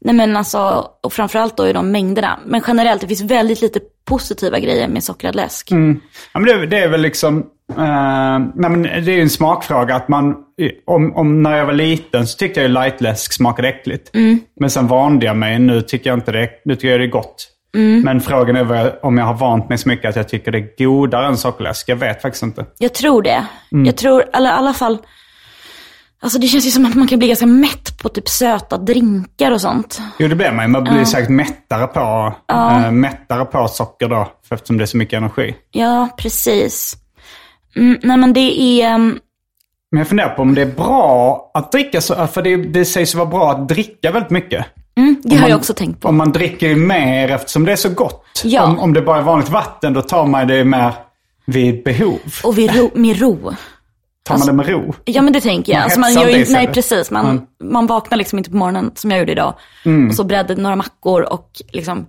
[0.00, 2.38] Nej men alltså, och framförallt då i de mängderna.
[2.46, 5.68] Men generellt, det finns väldigt lite positiva grejer med sockrad läsk.
[5.70, 5.76] Ja,
[6.40, 7.46] men det, det är väl liksom...
[7.70, 9.96] eh, nej, men det är ju en smakfråga.
[9.96, 10.36] att man,
[10.86, 14.10] om, om När jag var liten så tyckte jag ju lightläsk smakade äckligt.
[14.60, 15.58] Men sen vande jag mig.
[15.58, 16.50] Nu tycker jag inte det.
[16.64, 17.48] Nu tycker jag det är gott.
[18.04, 20.58] Men frågan är väl om jag har vant mig så mycket att jag tycker det
[20.58, 21.88] är godare än sockerläsk.
[21.88, 22.66] Jag vet faktiskt inte.
[22.78, 23.46] Jag tror det.
[23.72, 23.86] Mm.
[23.86, 24.98] Jag tror, eller i alla fall,
[26.22, 29.52] alltså det känns ju som att man kan bli ganska mätt på typ söta drinkar
[29.52, 30.00] och sånt.
[30.18, 30.70] Jo, det blir man.
[30.70, 34.28] Man blir säkert mättare på, eh, mättare på socker då.
[34.48, 35.54] För eftersom det är så mycket energi.
[35.70, 36.96] Ja, precis.
[37.76, 39.18] Mm, nej men det är, ehm,
[39.90, 42.26] Men jag funderar på om det är bra att dricka så.
[42.26, 44.66] För det, det sägs vara bra att dricka väldigt mycket.
[44.96, 46.08] mm, det Om har man- jag också tänkt på.
[46.08, 48.24] Om man dricker ju mer eftersom det är så gott.
[48.44, 48.64] Ja.
[48.64, 50.92] Om, om det bara är vanligt vatten då tar man det mer
[51.46, 52.18] vid behov.
[52.44, 53.52] Och vid ro, med ro.
[54.22, 54.94] Tar man det med ro.
[55.04, 55.78] Ja men det tänker jag.
[55.78, 59.10] Man Alltså, man gör ju, nej precis, man, man vaknar liksom inte på morgonen som
[59.10, 59.54] jag gjorde idag.
[59.84, 60.08] Mm.
[60.08, 62.06] Och så bredde några mackor och liksom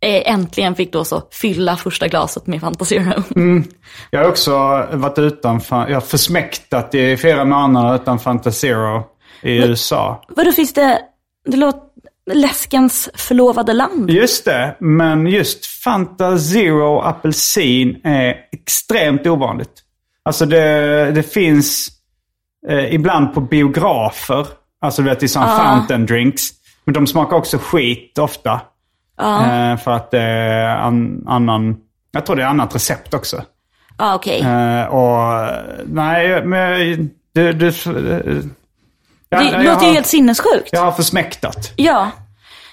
[0.00, 3.22] äntligen fick då så fylla första glaset med Fanta Zero.
[3.36, 3.64] Mm.
[4.10, 4.52] Jag har också
[4.92, 9.04] varit utanför, jag har försmäktat i flera månader utan Fanta Zero
[9.42, 10.24] i USA.
[10.28, 11.00] Vadå finns det,
[11.46, 11.80] det låter,
[12.32, 14.10] läskens förlovade land?
[14.10, 19.82] Just det, men just Fanta Zero apelsin är extremt ovanligt.
[20.22, 21.88] Alltså det, det finns
[22.68, 24.46] eh, ibland på biografer,
[24.80, 26.50] alltså du vet i sådana fountain drinks.
[26.84, 28.60] Men de smakar också skit ofta.
[29.20, 31.76] Eh, för att det är an, annan,
[32.12, 33.42] jag tror det är annat recept också.
[33.98, 34.40] Ja okej.
[34.40, 35.48] Eh, och
[35.86, 37.52] nej, men du...
[37.52, 37.74] du eh,
[39.28, 40.68] ja, Det jag låter ju helt sinnessjukt.
[40.72, 41.72] Jag har försmäktat.
[41.76, 42.10] Ja.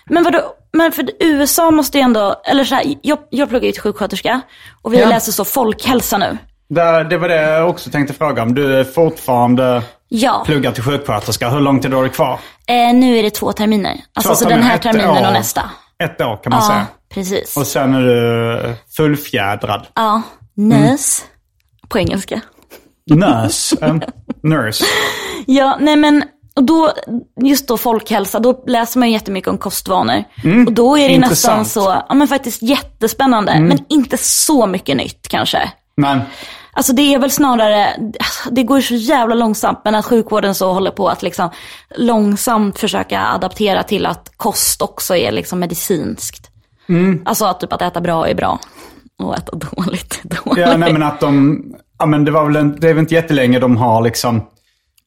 [0.05, 0.39] Men vadå,
[0.73, 4.41] men för USA måste ju ändå, eller så här, jag, jag pluggar ju till sjuksköterska
[4.81, 5.09] och vi Ja.
[5.09, 6.37] läser så folkhälsa nu.
[6.69, 8.55] Det, det var det jag också tänkte fråga om.
[8.55, 11.49] Du är fortfarande Ja, pluggar till sjuksköterska.
[11.49, 12.39] Hur lång tid har du kvar?
[12.67, 13.99] eh, nu är det två terminer.
[14.13, 15.61] Alltså Två så den terminer, här ett terminen och nästa.
[16.03, 16.87] Ett år kan man Ja, säga.
[17.13, 17.57] precis.
[17.57, 19.87] Och sen är du fullfjädrad.
[19.93, 20.21] Ja,
[20.55, 21.23] nurse.
[21.89, 22.41] På engelska.
[23.09, 23.75] Nurse.
[23.85, 23.95] eh,
[24.43, 24.83] nurse.
[25.45, 26.23] Ja, nej men,
[26.55, 26.91] och då,
[27.41, 30.23] just då folkhälsa, då läser man ju jättemycket om kostvanor.
[30.67, 31.67] och då är det nästan intressant.
[31.67, 35.71] så, ja men faktiskt jättespännande, men inte så mycket nytt kanske.
[35.97, 36.21] Men
[36.75, 37.87] Alltså det är väl snarare,
[38.51, 41.49] det går ju så jävla långsamt, men att sjukvården så håller på att liksom
[41.95, 46.49] långsamt försöka adaptera till att kost också är liksom medicinskt.
[47.25, 48.59] Alltså att typ att äta bra är bra
[49.23, 50.67] och äta dåligt är dåligt.
[50.67, 51.63] Ja, nej, men att de...
[51.99, 54.43] Ja, men det, var väl en, det är väl inte jättelänge de har liksom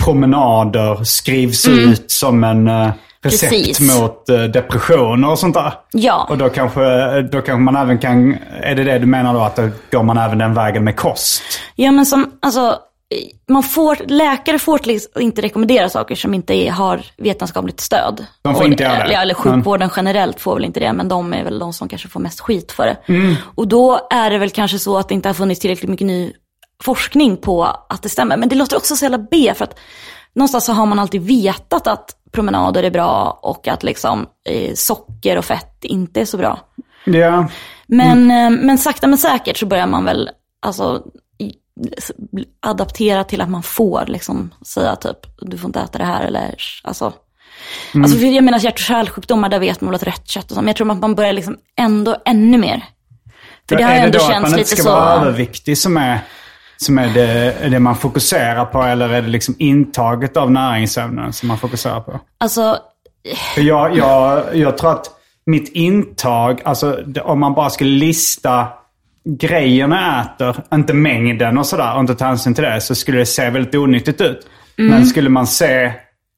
[0.04, 2.90] promenader skrivs ut som en eh,
[3.26, 3.52] recept.
[3.52, 4.00] Precis.
[4.00, 5.72] mot eh, depressioner och sånt där.
[5.92, 6.26] Ja.
[6.30, 6.80] Och då kanske,
[7.22, 8.36] då kanske man även kan...
[8.62, 9.40] Är det det du menar då?
[9.40, 11.42] Att då går man även den vägen med kost?
[11.74, 12.78] Ja men som, alltså,
[13.48, 14.80] man får, läkare får
[15.20, 18.26] inte rekommendera saker som inte är, har vetenskapligt stöd.
[18.42, 19.02] De får Och- inte göra det.
[19.02, 22.08] Eller, eller sjukvården generellt får väl inte det, men de är väl de som kanske
[22.08, 23.12] får mest skit för det.
[23.12, 23.34] Mm.
[23.54, 26.32] Och då är det väl kanske så att det inte har funnits tillräckligt mycket ny
[26.82, 28.36] forskning på att det stämmer.
[28.36, 29.78] Men det låter också så jävla B, för att
[30.36, 35.38] någonstans så har man alltid vetat att promenader är bra och att liksom eh, socker
[35.38, 36.60] och fett inte är så bra.
[37.04, 37.48] Ja.
[37.86, 40.30] Men, eh, men sakta men säkert så börjar man väl
[40.62, 41.02] alltså,
[42.60, 46.54] adaptera till att man får liksom säga typ, du får inte äta det här eller
[46.82, 47.12] alltså.
[47.94, 50.54] Alltså för jag menar hjärt och kärlsjukdomar, där vet man väl att rött kött och
[50.54, 52.84] så, men jag tror att man börjar liksom ändå ännu mer.
[53.68, 54.90] För det har är ju det ändå då att känts man inte lite ska så.
[54.90, 56.20] vara överviktig som är,
[56.76, 58.82] som är det, det man fokuserar på?
[58.82, 62.20] Eller är det liksom intaget av näringsämnen som man fokuserar på?
[62.38, 62.78] Alltså,
[63.54, 65.10] För jag, jag, jag tror att
[65.46, 68.68] mitt intag, alltså om man bara skulle lista
[69.24, 73.18] grejerna jag äter, inte mängden och sådär, och inte ta hänsyn till det, så skulle
[73.18, 74.46] det se väldigt onyttigt ut.
[74.76, 75.92] Men skulle man se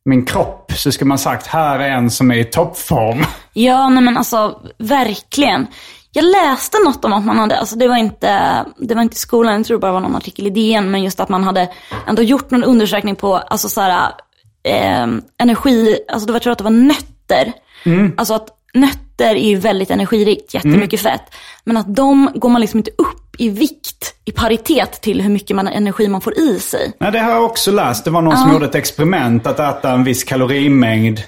[0.05, 3.24] min kropp så skulle man sagt här är en som är i toppform.
[3.53, 5.66] Ja, nej men alltså verkligen.
[6.18, 9.18] Jag läste något om att man hade, alltså det var inte, det var inte i
[9.18, 11.68] skolan, jag tror det bara var någon artikel i DN, men just att man hade
[12.07, 14.12] ändå gjort någon undersökning på, alltså så här,
[14.62, 15.07] eh,
[15.38, 17.52] energi, alltså det var, jag tror att det var nötter.
[18.16, 21.35] Alltså att nötter är ju väldigt energirikt, jättemycket fett.
[21.64, 25.57] Men att de går man liksom inte upp i vikt i paritet till hur mycket
[25.57, 26.92] man, energi man får i sig.
[26.98, 28.04] Nej, det har jag också läst.
[28.04, 31.20] Det var någon som gjorde ett experiment att äta en viss kalorimängd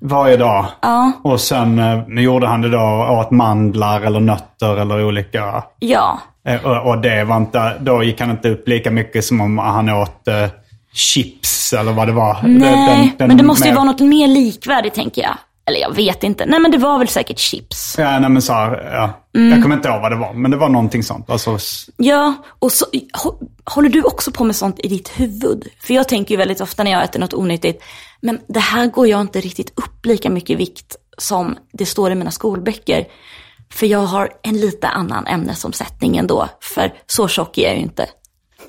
[0.00, 0.66] varje dag.
[0.82, 1.12] Ja.
[1.24, 5.64] Och sen eh, gjorde han det då och åt mandlar eller nötter eller olika.
[5.78, 9.40] Ja, Eh, och, och det var inte, då gick han inte upp lika mycket som
[9.40, 10.46] om han åt eh,
[10.92, 12.36] chips eller vad det var.
[12.42, 15.34] nej, Den- den men det måste ju med- vara något mer likvärdigt tänker jag.
[15.66, 16.46] Eller jag vet inte.
[16.46, 17.94] Nej men det var väl säkert chips.
[17.98, 19.10] Ja, nej men så här, ja.
[19.40, 19.50] Mm.
[19.52, 21.30] Jag kommer inte ihåg vad det var, men det var någonting sånt.
[21.30, 21.58] Alltså,
[21.96, 22.84] Ja, och så,
[23.24, 25.66] hå- håller du också på med sånt i ditt huvud?
[25.82, 27.82] För jag tänker ju väldigt ofta när jag äter något onyttigt,
[28.20, 32.14] men det här går jag inte riktigt upp lika mycket vikt som det står i
[32.14, 33.04] mina skolböcker.
[33.72, 38.06] För jag har en lite annan ämnesomsättning ändå, för så tjock är jag ju inte.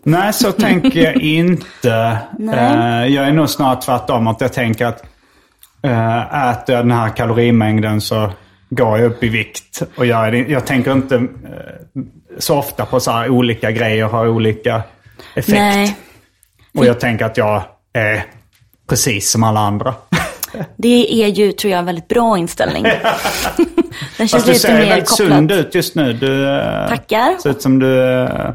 [0.03, 2.17] nej, så tänker jag inte.
[2.39, 3.05] Nej.
[3.05, 4.27] Eh, jag är nog snarare tvärtom.
[4.27, 5.03] Att jag tänker att
[5.85, 8.31] uh, äter jag den här kalorimängden så
[8.69, 9.81] går jag upp i vikt.
[9.95, 11.21] Och jag, jag tänker inte eh,
[12.39, 14.81] så ofta på så här olika grejer har olika
[15.35, 15.57] effekt.
[15.57, 15.97] Nej,
[16.77, 18.25] Och jag tänker att jag är
[18.89, 19.93] precis som alla andra.
[20.77, 22.83] det är ju, tror jag, en väldigt bra inställning.
[24.17, 25.29] Den känns Fast du lite ser mer väldigt kopplad.
[25.37, 26.13] sund ut just nu.
[26.13, 27.37] Du eh, Tackar.
[27.41, 28.21] ser ut som du...
[28.23, 28.51] eh,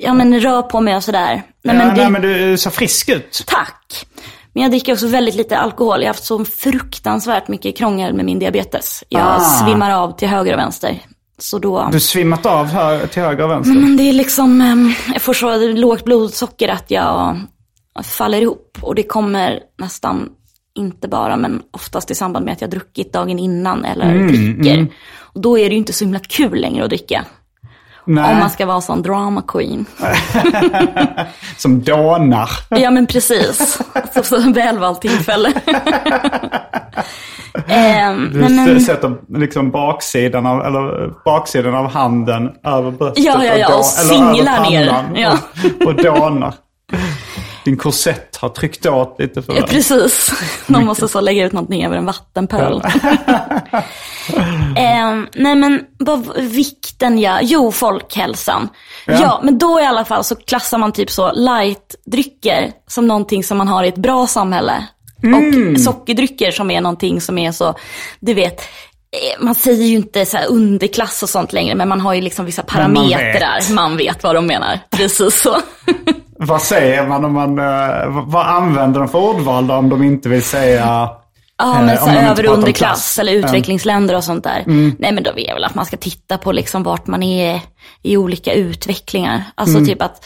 [0.00, 1.26] Ja, men rör på mig och sådär.
[1.28, 2.02] Nej, ja, men det...
[2.02, 3.42] nej, men du ser frisk ut.
[3.46, 4.06] Tack.
[4.52, 6.00] Men jag dricker också väldigt lite alkohol.
[6.00, 9.04] Jag har haft så fruktansvärt mycket krångel med min diabetes.
[9.08, 9.40] Jag Ah.
[9.40, 10.98] svimmar av till höger och vänster.
[11.38, 11.88] Så då...
[11.92, 13.74] Du svimmat av här till höger och vänster.
[13.74, 17.40] Men det är liksom, ehm, jag får så lågt blodsocker att jag
[18.02, 18.78] faller ihop.
[18.82, 20.28] Och det kommer nästan,
[20.74, 24.86] inte bara, men oftast i samband med att jag druckit dagen innan eller Mm, dricker.
[25.20, 27.24] Och då är det ju inte så himla kul längre att dricka.
[28.04, 29.86] Nej, Om man ska vara sån drama queen.
[31.56, 32.48] som dånar.
[32.70, 33.78] Ja men precis.
[34.14, 35.52] Så, så välvalt tillfälle.
[37.68, 43.24] Ehm, Du nej, men, sätter liksom baksidan av, eller baksidan av handen över bröstet.
[43.24, 45.04] Ja, ja, ja, då- och eller över singlar ner.
[45.14, 45.38] Ja.
[45.80, 46.54] Och, och dånar.
[47.68, 50.32] Din korsett har tryckt åt lite för ja, precis.
[50.66, 52.82] De måste så lägga ut någonting över en vattenpöl.
[54.76, 58.68] Ehm, nej men vad, vikten ja, jo folkhälsan.
[59.06, 59.40] Ja.
[59.44, 63.68] men då i alla fall så klassar man typ så lightdrycker som någonting som man
[63.68, 64.86] har i ett bra samhälle.
[65.22, 67.74] Och sockerdrycker som är någonting som är så,
[68.20, 72.14] du vet, eh, man säger ju inte så underklass och sånt längre, men man har
[72.14, 73.72] ju liksom vissa man parametrar.
[73.74, 74.06] Man vet.
[74.06, 74.22] vet.
[74.22, 74.80] vad de menar.
[74.90, 75.56] Precis så.
[76.38, 80.28] Vad säger man om man, eh, vad- använder de för ordval då om de inte
[80.28, 81.08] vill säga
[81.60, 83.18] Ja, Eh, men så över och underklass klass.
[83.18, 84.62] eller utvecklingsländer och sånt där.
[84.98, 87.60] Nej, men då är väl att man ska titta på liksom vart man är
[88.02, 89.42] i olika utvecklingar.
[89.54, 90.24] Alltså typ att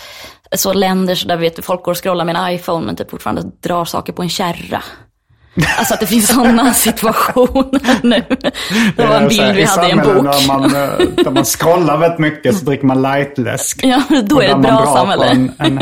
[0.56, 3.10] så länder så där vet du, folk går och scrollar med en iPhone men typ
[3.10, 4.82] fortfarande drar saker på en kärra.
[5.78, 8.22] Alltså att det finns sådana situationer nu.
[8.96, 10.24] Det var en eh, bild vi hade i en bok.
[10.24, 13.80] Där man, eh, där man scrollar väldigt mycket så dricker man lightläsk.
[13.82, 15.26] Ja, då är det ett bra samhälle.
[15.26, 15.80] En, en,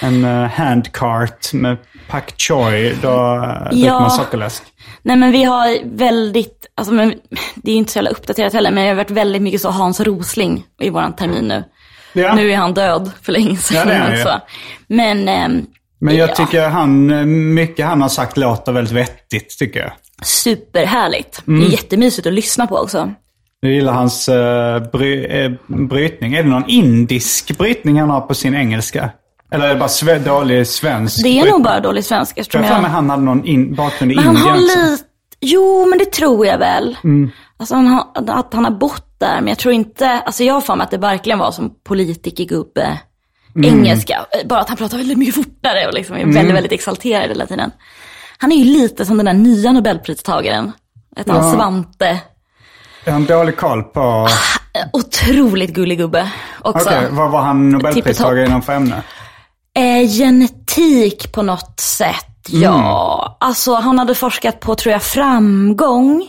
[0.00, 1.76] en eh, handcart med
[2.10, 4.00] pak choi, då dricker Ja.
[4.00, 4.62] man sockerläsk.
[5.02, 7.14] Nej men vi har väldigt, alltså men,
[7.54, 10.00] det är inte så jävla uppdaterat heller, men det har varit väldigt mycket så Hans
[10.00, 11.64] Rosling i våran termin nu.
[12.12, 12.34] Ja.
[12.34, 14.18] Nu är han död för länge sedan.
[14.24, 14.40] Ja.
[14.86, 15.66] Men, ehm,
[16.00, 19.92] Men jag ja, tycker han, mycket han har sagt låter väldigt vettigt tycker jag.
[20.26, 21.42] superhärligt.
[21.46, 21.60] Mm.
[21.60, 23.12] Det är jättemysigt att lyssna på också.
[23.60, 26.34] Jag gillar hans uh, bry, eh, brytning.
[26.34, 29.10] Är det någon indisk brytning han har på sin engelska?
[29.52, 31.52] Eller är det bara sve, dålig svensk Det är brytning?
[31.52, 32.38] nog bara dålig svenska.
[32.38, 34.50] Jag eftersom har för jag- mig han hade någon in, bakgrund i Men han Indien
[34.54, 34.78] har också.
[34.90, 35.02] lite,
[35.40, 36.96] jo men det tror jag väl.
[37.04, 37.30] Mm.
[37.56, 40.60] Alltså han har, att han har bott där, men jag tror inte, alltså jag har
[40.60, 42.98] för mig att det verkligen var som politikergubbe
[43.64, 43.78] Mm.
[43.78, 44.26] engelska.
[44.44, 47.70] Bara att han pratar väldigt mycket fortare och liksom är väldigt, väldigt exalterad hela tiden.
[48.38, 50.72] Han är ju lite som den där nya nobelpristagaren.
[51.16, 51.52] Ett han Ja.
[51.52, 52.20] Svante.
[53.06, 54.28] Har en dålig koll på...
[54.74, 56.88] Eh, Otroligt gullig gubbe också.
[56.88, 59.02] Okej, vad var han nobelpristagare inom för ämne?
[59.74, 63.36] Eh, genetik på något sätt, ja.
[63.40, 66.26] Alltså han hade forskat på, tror jag, framgång.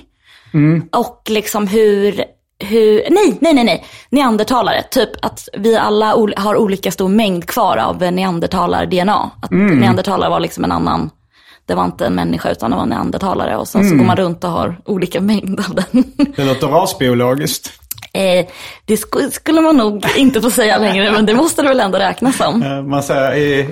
[0.91, 2.23] Och liksom hur,
[2.59, 4.83] hur, nej, nej, nej, nej, neandertalare.
[4.91, 9.29] Typ att vi alla ol- har olika stor mängd kvar av neandertalar-DNA.
[9.41, 11.09] Att neandertalare var liksom en annan,
[11.65, 13.57] det var inte en människa utan det var en neandertalare.
[13.57, 16.03] Och sen så går man runt och har olika mängd av den.
[16.35, 17.71] Det låter rasbiologiskt.
[18.13, 18.45] eh,
[18.85, 21.97] det sk- skulle man nog inte få säga längre, men det måste det väl ändå
[21.97, 22.63] räknas som.
[22.63, 23.69] Eh, Man säger i,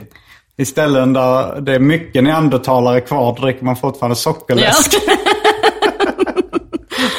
[0.57, 4.93] I ställen där det är mycket neandertalare kvar dricker man fortfarande sockerläsk.
[5.07, 5.13] Ja.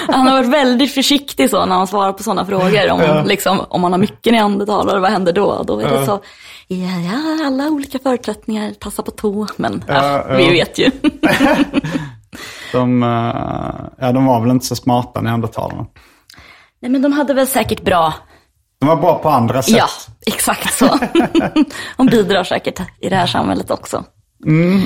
[0.09, 2.91] Han har varit väldigt försiktig så när han svarar på sådana frågor.
[2.91, 3.23] Om, Ja.
[3.25, 5.63] liksom, om man har mycket neandertalare, vad händer då?
[5.63, 6.21] Då är det så,
[6.67, 10.91] ja, ja, alla olika förutsättningar, tassa på tå, men ja, vi vet ju.
[12.73, 15.87] De, eh, ja, de var väl inte så smarta neandertalarna.
[16.83, 18.15] Nej, men de hade väl säkert bra,
[18.81, 19.77] De var bra på andra sätt.
[19.77, 19.87] ja,
[20.27, 20.99] exakt så.
[21.97, 24.05] de bidrar säkert i det här samhället också.
[24.47, 24.83] Mm.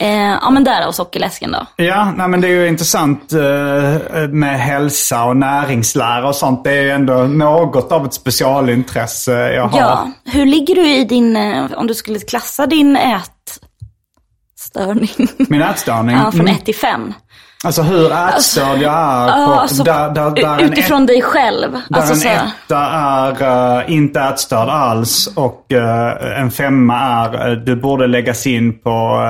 [0.00, 0.08] Eh,
[0.42, 1.66] ja, men därav sockerläsken då.
[1.76, 3.40] Ja, nej, men det är ju intressant eh,
[4.28, 6.64] med hälsa och näringslära och sånt.
[6.64, 9.78] Det är ju ändå något av ett specialintresse jag har.
[9.80, 12.96] Ja, hur ligger du i din, eh, om du skulle klassa din
[14.56, 15.10] ätstörning?
[15.48, 16.16] Min ätstörning?
[16.24, 16.54] Ja, från Mm.
[16.54, 17.12] 1 till 5.
[17.64, 19.46] Alltså hur ätstörd jag är.
[19.46, 21.72] På, alltså, där, där, där en, utifrån dig själv.
[21.88, 23.42] där Alltså, en etta är
[23.78, 29.22] eh, inte ätstörd alls och eh, en femma är uh, du borde läggas in på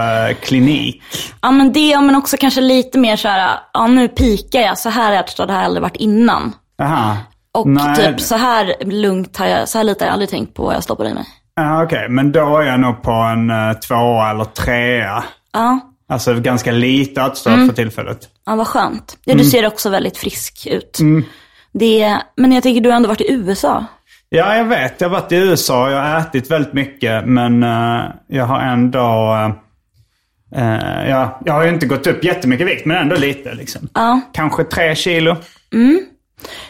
[0.43, 1.03] klinik.
[1.43, 4.88] ja men det, men också kanske lite mer så här, ja nu pikar jag, så
[4.88, 6.53] här ätstörd har jag aldrig varit innan.
[6.83, 7.17] Aha.
[7.55, 7.97] Och Nej.
[7.97, 10.75] typ så här lugnt har jag, så här lite har jag aldrig tänkt på vad
[10.75, 11.25] jag stoppar i mig.
[11.55, 15.25] Ja, Okej, men då är jag nog på en uh, tvåa eller trea.
[15.53, 17.68] Ja, Alltså ganska lite ätstörd Mm.
[17.68, 18.18] för tillfället.
[18.47, 19.16] ja vad skönt.
[19.25, 19.51] Ja, du Mm.
[19.51, 20.99] ser också väldigt frisk ut.
[21.73, 23.85] Det, men jag tänker, du har ändå varit i USA.
[24.29, 25.01] Ja, jag vet.
[25.01, 25.90] Jag har varit i USA.
[25.90, 27.27] Jag har ätit väldigt mycket.
[27.27, 29.35] Men eh, jag har ändå...
[30.57, 33.55] eh, ja, jag har ju inte gått upp jättemycket vikt, men ändå lite.
[33.55, 33.88] Liksom.
[33.94, 34.21] Ja.
[34.33, 35.37] Kanske tre kilo.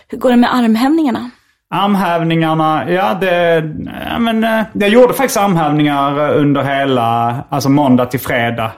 [0.09, 1.31] Hur går det med armhävningarna?
[1.71, 3.65] Armhävningarna, ja det...
[4.11, 8.73] Ja, men, jag gjorde faktiskt armhävningar under hela, alltså måndag till fredag.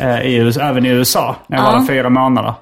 [0.00, 1.78] Eh, I, även i USA, när jag var Ja.
[1.78, 2.54] där fyra månader.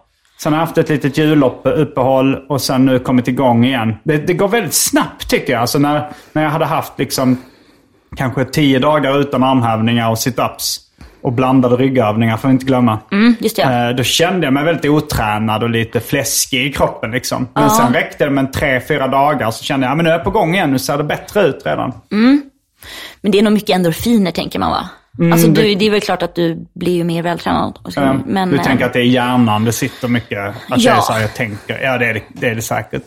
[0.42, 3.94] Sen har jag haft ett litet juluppehåll och sen nu kommit igång igen.
[4.04, 5.60] Det, det går väldigt snabbt tycker jag.
[5.60, 7.38] Alltså när, när jag hade haft liksom
[8.16, 10.80] kanske tio dagar utan armhävningar och sit-ups.
[11.22, 12.98] Och blandade ryggövningar får vi inte glömma.
[13.12, 13.62] Mm, just det.
[13.62, 17.10] Eh, Då kände jag mig väldigt otränad och lite fläskig i kroppen.
[17.10, 17.48] Liksom.
[17.54, 20.24] Men sen räckte det med tre, fyra dagar så kände jag att nu är jag
[20.24, 20.70] på gång igen.
[20.72, 21.92] Nu ser det bättre ut redan.
[23.20, 24.88] Men det är nog mycket endorfiner tänker man va?
[25.32, 27.78] Alltså du, det är väl klart att du blir ju mer vältränad.
[27.88, 30.38] Så, Eh, men, du eh, tänker att det är hjärnan det sitter mycket?
[30.48, 30.96] Att det Ja.
[30.96, 31.78] är så här jag tänker?
[31.82, 33.02] Ja, det är det, det, är det säkert.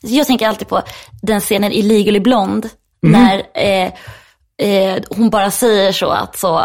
[0.00, 0.82] Jag tänker alltid på
[1.22, 2.68] den scenen i Legally Blonde.
[3.02, 3.12] Mhm.
[3.12, 3.92] När eh,
[4.68, 6.64] eh, hon bara säger så att så,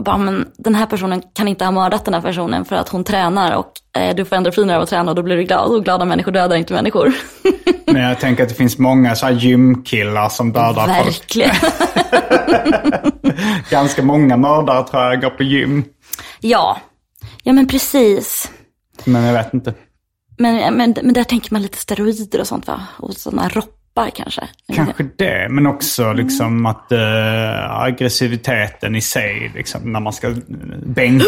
[0.00, 3.04] bara, men den här personen kan inte ha mördat den här personen för att hon
[3.04, 5.70] tränar och eh, du får endorfiner av att träna och då blir du glad.
[5.70, 7.12] Och glada människor dödar inte människor.
[7.86, 11.06] Men jag tänker att det finns många så här gymkillar som dödar folk.
[11.06, 11.54] Verkligen.
[13.70, 15.84] Ganska många mördare tror jag går på gym.
[16.40, 16.80] ja.
[17.42, 18.50] ja, men precis.
[19.04, 19.74] Men jag vet inte.
[20.38, 22.80] Men, men, men där tänker man lite steroider och sånt va?
[22.98, 23.48] Och sådana
[23.92, 24.48] roppar kanske.
[24.74, 30.36] Kanske det, men också liksom att eh, aggressiviteten i sig, liksom, när man ska eh,
[30.86, 31.26] bänka.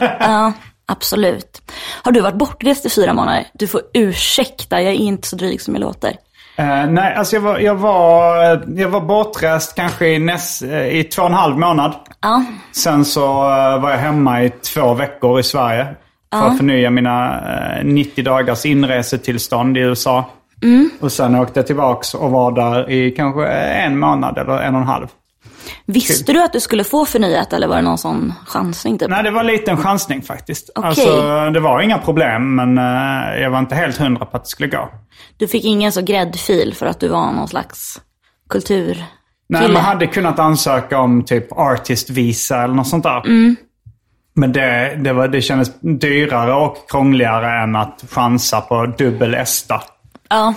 [0.20, 0.52] Ja,
[0.86, 1.62] absolut.
[2.02, 3.46] Har du varit bortrest i fyra månader?
[3.54, 6.16] Du får ursäkta, jag är inte så dryg som jag låter.
[6.56, 8.36] Eh, nej, alltså jag var, jag var,
[8.76, 11.94] jag var bortrest kanske i, näst, i två och en halv månad.
[12.20, 13.26] Ja, Sen så
[13.80, 15.86] var jag hemma i två veckor i Sverige.
[16.32, 17.40] För att förnya mina
[17.78, 20.24] eh, 90 dagars inresetillstånd i USA.
[21.00, 24.80] Och sen åkte jag tillbaks och var där i kanske en månad eller en och
[24.80, 25.06] en halv.
[25.86, 29.10] Visste du att du skulle få förnyat eller var det någon sån chansning typ?
[29.10, 30.70] Nej, det var en liten chansning faktiskt.
[30.74, 30.88] Okej.
[30.88, 34.50] Alltså, det var inga problem, men eh, jag var inte helt hundra på att det
[34.50, 34.88] skulle gå.
[35.36, 38.00] Du fick ingen så gräddfil för att du var någon slags
[38.48, 39.04] kultur...
[39.48, 43.22] Nej, man hade kunnat ansöka om typ artist visa eller något sånt där.
[44.34, 49.82] Men det, det, var, det kändes dyrare och krångligare än att chansa på dubbel ESTA.
[50.34, 50.54] Ja,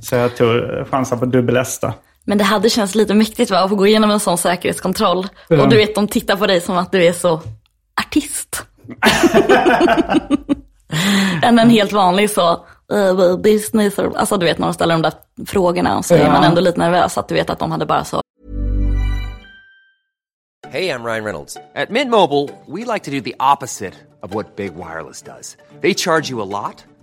[0.00, 1.94] Så jag tog eh, chansen på dubbel ESTA.
[2.24, 3.58] men det hade känts lite mäktigt va?
[3.58, 5.26] Att få gå igenom en sån säkerhetskontroll.
[5.48, 5.62] Ja.
[5.62, 7.40] Och du vet, de tittar på dig som att du är så
[8.06, 8.62] artist.
[11.42, 15.02] Än en helt vanlig så, uh, business, or, alltså du vet när de ställer de
[15.02, 15.12] där
[15.46, 18.04] frågorna och så är man ändå lite nervös att du vet att de hade bara
[18.04, 18.20] så,
[20.70, 21.56] Hey, I'm Ryan Reynolds.
[21.74, 25.56] At Mint Mobile, we like to do the opposite of what Big Wireless does.
[25.82, 26.84] They charge you a lot,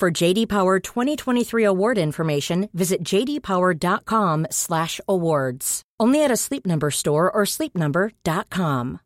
[0.00, 5.82] For JD Power 2023 award information, visit jdpower.com/awards.
[5.98, 8.98] Only at a Sleep Number store or sleepnumber.com.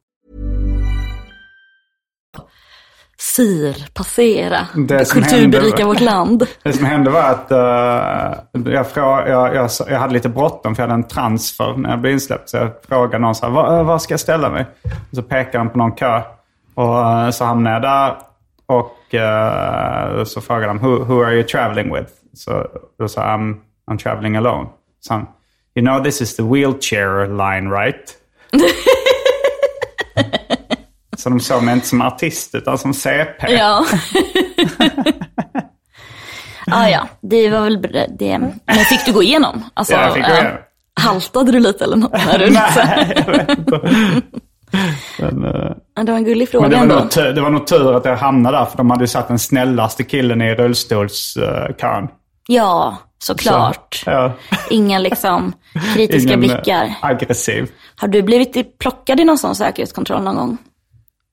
[3.19, 6.47] SIR, passera, Det kulturberika vårt land.
[6.63, 8.33] Det som hände var att eh,
[8.73, 12.01] jag, frå, jag, jag, jag hade lite bråttom för jag hade en transfer när jag
[12.01, 12.49] blev insläppt.
[12.49, 14.67] Så jag frågade någon så här, var, var ska jag ställa mig?
[15.11, 16.23] Och så pekade han på någon kö.
[16.75, 18.17] Och eh, så hamnade jag där.
[18.79, 22.13] Och eh, så frågade han, who, who are you traveling with?
[22.35, 22.67] Så
[22.99, 23.57] då sa I'm,
[23.91, 24.69] I'm traveling alone.
[25.01, 25.27] Så han,
[25.75, 28.17] you know this is the wheelchair line right?
[31.17, 33.53] så de såg mig inte som artist utan som CP.
[33.53, 33.85] Ja.
[36.67, 37.83] ah, ja, det var väl
[38.19, 38.39] det.
[38.39, 39.65] Men fick du gå igenom?
[39.75, 40.41] Alltså, Ja, jag fick gå ja.
[40.41, 40.59] igenom.
[41.01, 42.13] Haltade du lite eller något?
[42.13, 43.81] När du Nej, jag vet inte.
[45.19, 45.73] Men, eh,
[46.07, 46.95] det var en gullig fråga Men det var, ändå.
[46.95, 49.29] nog tur, det var nog tur att jag hamnade där, för de hade ju satt
[49.29, 52.09] den snällaste killen i rullstolskön.
[52.49, 54.03] Ja, såklart.
[54.07, 54.33] Ja,
[54.71, 55.53] Inga liksom
[55.95, 56.95] kritiska ingen, eh, blickar.
[57.03, 57.71] aggressiv.
[57.97, 60.59] Har du blivit plockad i någon sån säkerhetskontroll någon gång?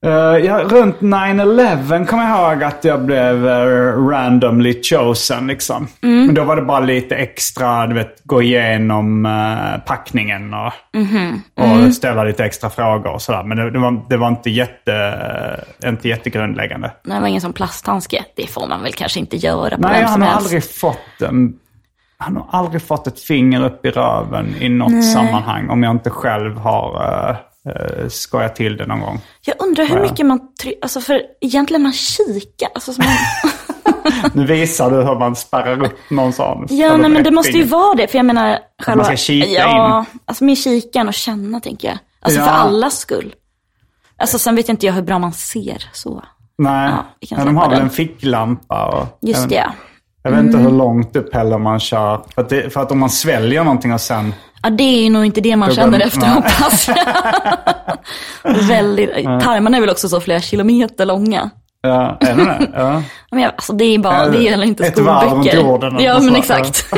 [0.06, 0.12] Uh,
[0.46, 5.48] ja, runt 9-11 kommer jag ihåg att jag blev uh, randomly chosen.
[5.48, 5.88] Liksom.
[6.04, 6.26] Mm.
[6.26, 11.42] Men då var det bara lite extra, du vet, gå igenom uh, packningen och, Mhm.
[11.58, 11.92] och Mm.
[11.92, 13.44] ställa lite extra frågor och sådär.
[13.44, 14.94] Men det, det, var, det var inte, jätte,
[15.86, 16.92] inte jättegrundläggande.
[17.04, 18.24] Nej, Det var ingen sån plasthandske.
[18.36, 20.46] Det får man väl kanske inte göra på Nej, vem som han har helst.
[20.46, 21.54] aldrig fått en...
[22.18, 26.10] Han har aldrig fått ett finger upp i röven i något sammanhang om jag inte
[26.10, 27.38] själv har
[27.70, 29.22] uh, skojat till det någon gång.
[29.46, 30.40] Jag undrar hur mycket man...
[30.64, 32.70] Try- alltså för egentligen man kikar.
[32.76, 33.08] Alltså man...
[34.34, 36.68] Nu visar du hur man spärrar upp någon sån.
[36.70, 38.08] Ja, nej, men det måste ju vara det.
[38.08, 39.04] För jag menar själva...
[39.04, 40.20] ska kika ja, in.
[40.26, 41.98] alltså med kikan och känna tänker jag.
[42.22, 42.46] Alltså Ja.
[42.46, 43.34] för allas skull.
[44.18, 46.24] Alltså sen vet inte jag hur bra man ser så.
[46.58, 48.86] Nej, Ja, men de har väl en ficklampa.
[48.86, 49.72] Och, Just det, ja.
[50.30, 52.22] Jag vet inte hur långt upp heller man kör.
[52.36, 54.34] För att, det, för att om man sväljer någonting och sen...
[54.64, 56.90] Ja, det är ju nog inte det man känner efter hoppas
[58.70, 61.50] Väldigt, tarmarna är väl också så flera kilometer långa.
[61.82, 62.72] Ja, är det det?
[62.74, 63.04] Ja.
[63.32, 66.36] Men jag, alltså det är bara, det gäller inte Ett varv runt jorden Ja, men
[66.36, 66.86] exakt.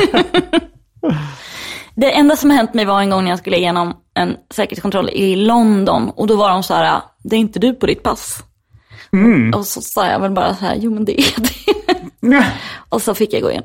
[1.94, 5.36] det enda som hänt mig var en gång när jag skulle igenom en säkerhetskontroll i
[5.36, 6.10] London.
[6.16, 8.42] Och då var de så här, det är inte du på ditt pass.
[9.12, 9.54] Mm.
[9.54, 11.81] Och så sa jag väl bara så här, jo men det är det.
[12.88, 13.62] Och så fick jag gå in.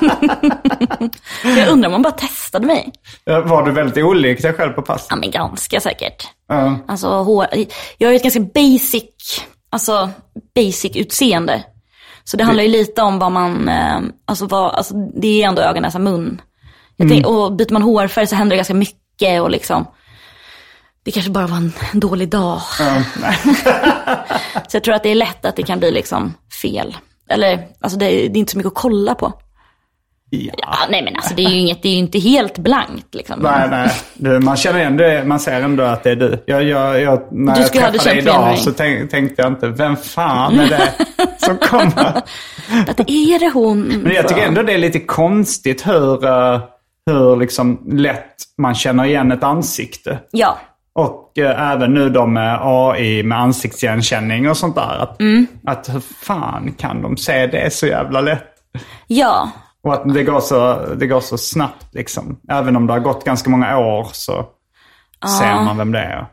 [1.56, 2.92] jag undrar om man bara testade mig.
[3.24, 5.06] Var du väldigt olik dig själv på pass?
[5.10, 6.28] Ja men ganska säkert.
[6.48, 6.78] Ja.
[6.88, 7.46] Alltså hår,
[7.98, 10.10] jag har ju ett ganska basic, alltså
[10.54, 11.64] basic utseende.
[12.24, 15.62] Så det handlar ju lite om vad man, eh, alltså, vad, alltså det är ändå
[15.62, 16.40] ögon, näsa, mun.
[17.08, 19.86] Tänk, och byter man hårfärg så händer det ganska mycket och liksom,
[21.04, 22.60] det kanske bara var en, dålig dag.
[24.68, 26.96] så jag tror att det är lätt att det kan bli liksom fel.
[27.28, 29.32] Eller, alltså det, det är inte så mycket att kolla på.
[30.34, 30.52] Ja.
[30.58, 33.40] Ja, nej men alltså det är ju inget, det är inte helt blankt liksom.
[33.40, 33.90] Nej, nej.
[34.14, 35.24] Du, man känner det.
[35.24, 36.42] Man ser ändå att det är du.
[36.46, 39.96] Jag, jag, jag, när Du jag träffade dig idag så tänk, tänkte jag inte, vem
[39.96, 40.92] fan är det
[41.38, 42.16] som kommer?
[42.88, 43.82] Att är det hon?
[43.82, 46.60] Men jag tycker ändå det är lite konstigt hur, eh,
[47.06, 50.18] hur liksom lätt man känner igen ett ansikte.
[50.30, 50.58] Ja,
[50.94, 54.98] Och eh, även nu då med AI med ansiktsigenkänning och sånt där.
[55.02, 55.46] Att, Mm.
[55.66, 58.44] att hur fan kan de se det så jävla lätt?
[59.06, 59.50] ja.
[59.84, 62.40] Och att det går så, det går så snabbt liksom.
[62.48, 64.46] Även om det har gått ganska många år så
[65.40, 66.26] ser man vem det är.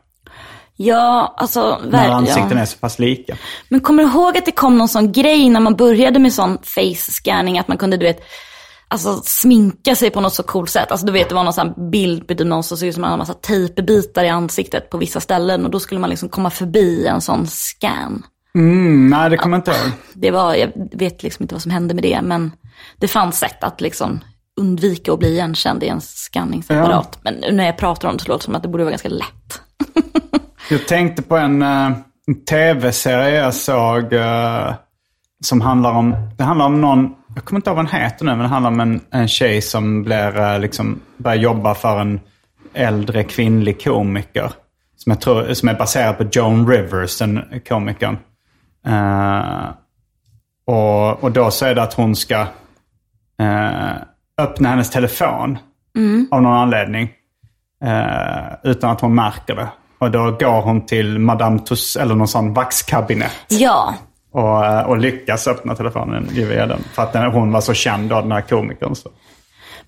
[0.76, 3.36] Ja, alltså När ansikten är så pass lika.
[3.68, 6.58] Men kommer du ihåg att det kom någon sån grej när man började med sån
[6.62, 8.20] face scanning att man kunde, du vet,
[8.90, 10.90] alltså sminka sig på något så coolt sätt.
[10.90, 13.18] Alltså du vet, det var någon sån bild på någon som såg ut som en
[13.18, 17.20] massa tejpbitar i ansiktet på vissa ställen och då skulle man liksom komma förbi en
[17.20, 18.22] sån scan.
[18.54, 19.92] Mm, nej, det kommer jag inte ihåg.
[20.14, 22.52] Det var, jag vet liksom inte vad som hände med det, men
[22.98, 24.20] det fanns sätt att liksom
[24.60, 27.18] undvika att bli igenkänd i en scanningsapparat.
[27.22, 28.90] Men nu när jag pratar om det så låter det som att det borde vara
[28.90, 29.60] ganska lätt.
[30.70, 31.92] Jag tänkte på en, eh,
[32.26, 34.74] en tv-serie jag såg eh,
[35.44, 38.30] som handlar om, det handlar om någon, jag kommer inte ihåg vad den heter nu,
[38.30, 42.20] men det handlar om en, en tjej som blir, eh, liksom, börjar jobba för en
[42.74, 44.52] äldre kvinnlig komiker.
[44.96, 48.18] Som, jag tror, som är baserad på Joan Rivers, den komikern.
[48.86, 49.68] Eh,
[50.66, 52.40] och, och då så är det att hon ska
[53.40, 53.92] eh,
[54.38, 55.58] öppna hennes telefon
[56.30, 57.10] av någon anledning.
[57.84, 59.68] Eh, utan att hon märker det.
[59.98, 63.32] Och då går hon till Madame Tuss eller någon sån vaxkabinett.
[63.48, 63.94] Ja,
[64.32, 66.84] Och, eh, och lyckas öppna telefonen via den.
[66.92, 68.94] För att den, hon var så känd av den här komikern.
[68.94, 69.08] Så.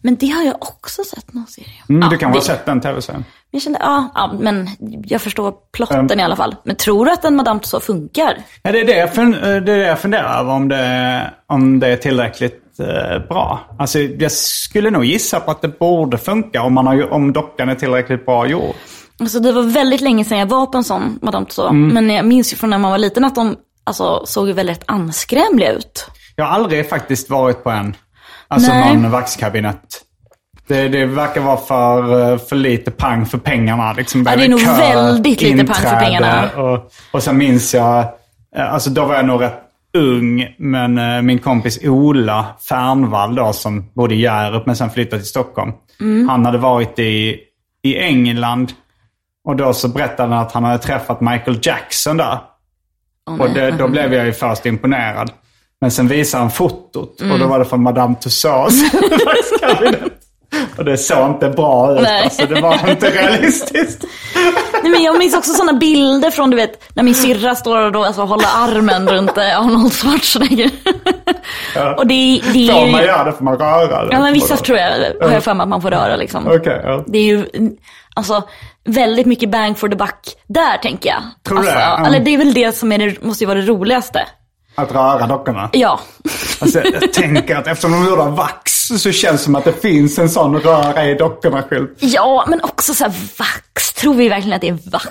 [0.01, 1.69] men det har jag också sett någon serie.
[1.89, 3.25] Mm, ja, du kan det, ha sett den tv-serien.
[3.51, 4.69] Jag kände, ja, ja, men
[5.05, 6.57] jag förstår plotten i alla fall.
[6.65, 8.39] Men tror du att en Madame Tussauds funkar?
[8.63, 11.81] Ja, det, är det, jag eh, det är det jag funderar över om det, om
[11.81, 13.61] det är tillräckligt eh, bra.
[13.79, 17.69] Alltså, jag skulle nog gissa på att det borde funka om, man har, om dockan
[17.69, 18.75] är tillräckligt bra gjord.
[19.21, 21.71] Alltså det var väldigt länge sedan jag var på en sån Madame Tussauds.
[21.71, 21.89] Mm.
[21.95, 24.83] Men jag minns ju från när man var liten att de alltså, såg ju väldigt
[24.87, 26.11] anskrämliga ut.
[26.37, 27.97] Jag har aldrig faktiskt varit på en.
[28.49, 28.97] Alltså Nej.
[28.97, 30.03] någon vaxkabinett.
[30.67, 33.93] Det, det verkar vara för, eh, för lite pang för pengarna.
[33.93, 36.51] Liksom Ja, det är nog Kö, väldigt lite pang för pengarna.
[36.51, 37.99] Och, och sen minns jag,
[38.57, 39.59] eh, alltså då var jag nog rätt
[39.95, 45.23] ung, men eh, min kompis Ola Fernvall då, som bodde i Hjärup men sen flyttade
[45.23, 45.73] till Stockholm.
[46.01, 46.29] Mm.
[46.29, 47.39] Han hade varit i,
[47.83, 48.73] i England
[49.45, 52.39] och då så berättade han att han hade träffat Michael Jackson där.
[53.41, 55.31] Och det, då blev jag ju först imponerad.
[55.81, 57.39] Men sen visade han fotot och Mm.
[57.41, 58.75] då var det från Madame Tussauds.
[60.79, 62.03] Och det såg inte bra ut.
[62.03, 62.25] Nej.
[62.25, 64.05] Alltså, det var inte realistiskt.
[64.83, 67.93] Nej, men jag minns också sådana bilder från, du vet, när min syrra står och
[67.93, 70.71] då, alltså, håller armen runt eh, Arnold Schwarzenegger.
[71.97, 72.93] och det, det är Får ju...
[72.93, 74.13] man göra det får man röra det.
[74.13, 76.47] Ja, men vissa tror jag, har jag för mig att man får röra liksom.
[76.47, 77.05] Okej, ja.
[77.07, 77.47] Det är ju
[78.15, 78.43] alltså,
[78.85, 81.23] väldigt mycket bang for the buck där, tänker jag.
[81.47, 81.81] Tror du alltså, det?
[81.81, 82.07] Ja.
[82.07, 84.27] Eller det är väl det som är det, måste ju vara det roligaste.
[84.75, 85.71] Att röra dockorna.
[85.73, 86.01] Ja.
[86.61, 89.73] Alltså, jag tänker att eftersom de gjorde av vax så känns det som att det
[89.73, 91.89] finns en sån röra i dockorna själv.
[91.99, 93.93] Ja, men också så här vax.
[93.93, 95.09] Tror vi verkligen att det är vax?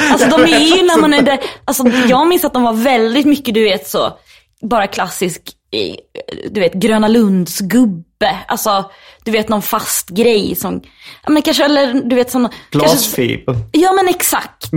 [0.12, 3.26] alltså de är ju när man är där, alltså jag minns att de var väldigt
[3.26, 4.18] mycket, du vet så,
[4.62, 5.42] bara klassisk,
[6.50, 8.02] du vet Gröna Lunds gubbe.
[8.48, 8.90] Alltså,
[9.24, 10.80] du vet någon fast grej som,
[11.24, 12.32] ja men kanske, eller du vet.
[12.32, 13.56] Kanske, Glasfiber.
[13.72, 14.72] ja men exakt.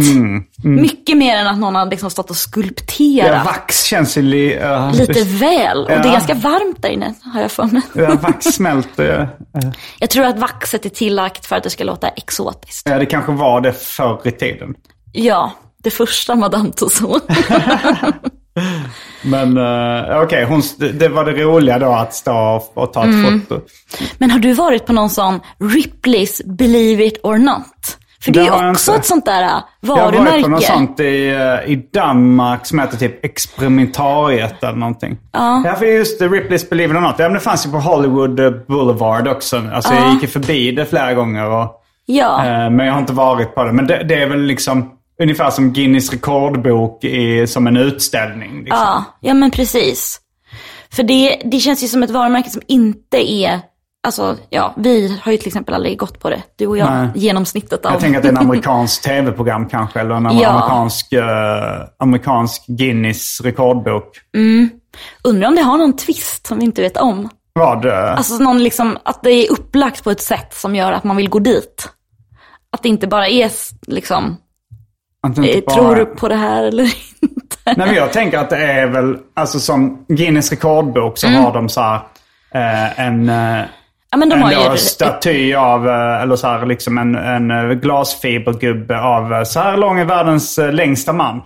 [0.64, 3.28] Mycket mer än att någon har liksom stått och skulpterat.
[3.38, 5.78] Ja, vax känns ju li, uh, Lite väl.
[5.78, 6.04] Och det Ja.
[6.04, 7.82] är ganska varmt där inne, har jag för mig.
[7.94, 9.12] Ja, vax smälter ju.
[9.62, 9.70] Eh,
[10.00, 12.90] Jag tror att vaxet är tillagt för att det ska låta exotiskt.
[12.90, 14.74] Ja, det kanske var det förr i tiden.
[15.12, 15.52] Ja,
[15.84, 17.26] det första Madame Tussauds.
[19.22, 20.62] Men uh, okej, hon
[20.94, 23.42] det, var det roliga då att stå och, ta ett Mm.
[23.42, 23.62] foto.
[24.18, 27.98] Men har du varit på någon sån Ripley's Believe It or Not?
[28.22, 29.50] För det, Det är också ett sånt där äh,
[29.82, 30.44] Jag har varit varumärke.
[30.44, 35.18] på något sånt i, eh, i Danmark som heter typ Experimentariet eller någonting.
[35.32, 35.62] Ja.
[35.66, 37.16] Ja, för just Ripley's Believe It or Not.
[37.18, 39.62] Ja, men det fanns ju på Hollywood eh, Boulevard också.
[39.74, 41.46] Alltså jag gick ju förbi det flera gånger.
[41.50, 43.72] Och, Ja, eh, men jag har inte varit på det.
[43.74, 44.90] Men det, det är väl liksom
[45.20, 48.58] ungefär som Guinness rekordbok i, som en utställning.
[48.58, 48.78] Liksom.
[48.80, 50.20] ja, ja men precis.
[50.92, 53.60] För det, det känns ju som ett varumärke som inte är,
[54.08, 56.42] alltså ja, vi har ju till exempel aldrig gått på det.
[56.56, 57.08] Du och jag, Nej.
[57.16, 57.92] genomsnittet av.
[57.92, 60.00] Jag tänker att det är en amerikansk tv-program kanske.
[60.00, 60.50] Eller en Ja.
[60.50, 61.24] amerikansk, eh,
[62.00, 64.18] amerikansk Guinness rekordbok.
[65.24, 67.30] Undrar om det har någon twist som vi inte vet om.
[67.54, 67.86] Vad?
[67.86, 71.16] eh, Alltså någon liksom, att det är upplagt på ett sätt som gör att man
[71.18, 71.90] vill gå dit.
[72.72, 73.52] Att det inte bara är
[73.88, 74.38] liksom,
[75.28, 76.84] det eh, bara- tror du på det här eller
[77.22, 77.58] inte?
[77.66, 81.70] Nej, men jag tänker att det är väl, alltså som Guinness rekordbok så har de
[81.70, 81.96] så här,
[82.54, 83.62] eh, en, eh,
[84.12, 84.78] Ja men de en har ju...
[84.78, 89.78] staty av, eh, eller så här, liksom en, en eh, glasfibergubbe av, eh, så här
[89.78, 91.42] lång är världens eh, längsta man.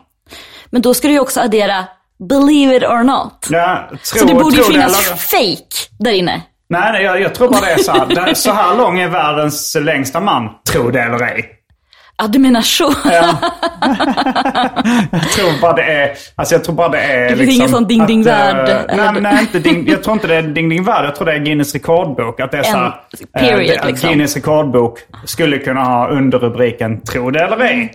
[0.70, 1.86] Men då ska du ju också addera
[2.30, 3.48] believe it or not.
[3.50, 6.42] Ja, tro, Så det borde ju finnas eller- fake där inne.
[6.70, 8.06] Nej, nej jag, jag tror bara det är så här.
[8.26, 10.50] Det- Så här lång är världens längsta man.
[10.72, 11.46] Tro det eller ej.
[12.18, 12.94] Ja, du menar så.
[13.06, 13.36] Ja.
[15.12, 17.88] jag tror bara det är, alltså jag tror bara det är Det finns ingen sån
[17.88, 19.12] ding, ding, eh, värld, eller?
[19.12, 21.06] Nej, nej, inte ding, jag tror inte det är ding ding värld.
[21.06, 22.40] Jag tror det är Guinness rekordbok.
[22.40, 24.10] Att det är så här, En period, eh, det- liksom.
[24.10, 27.92] Guinness rekordbok skulle kunna ha underrubriken Tro det eller ej.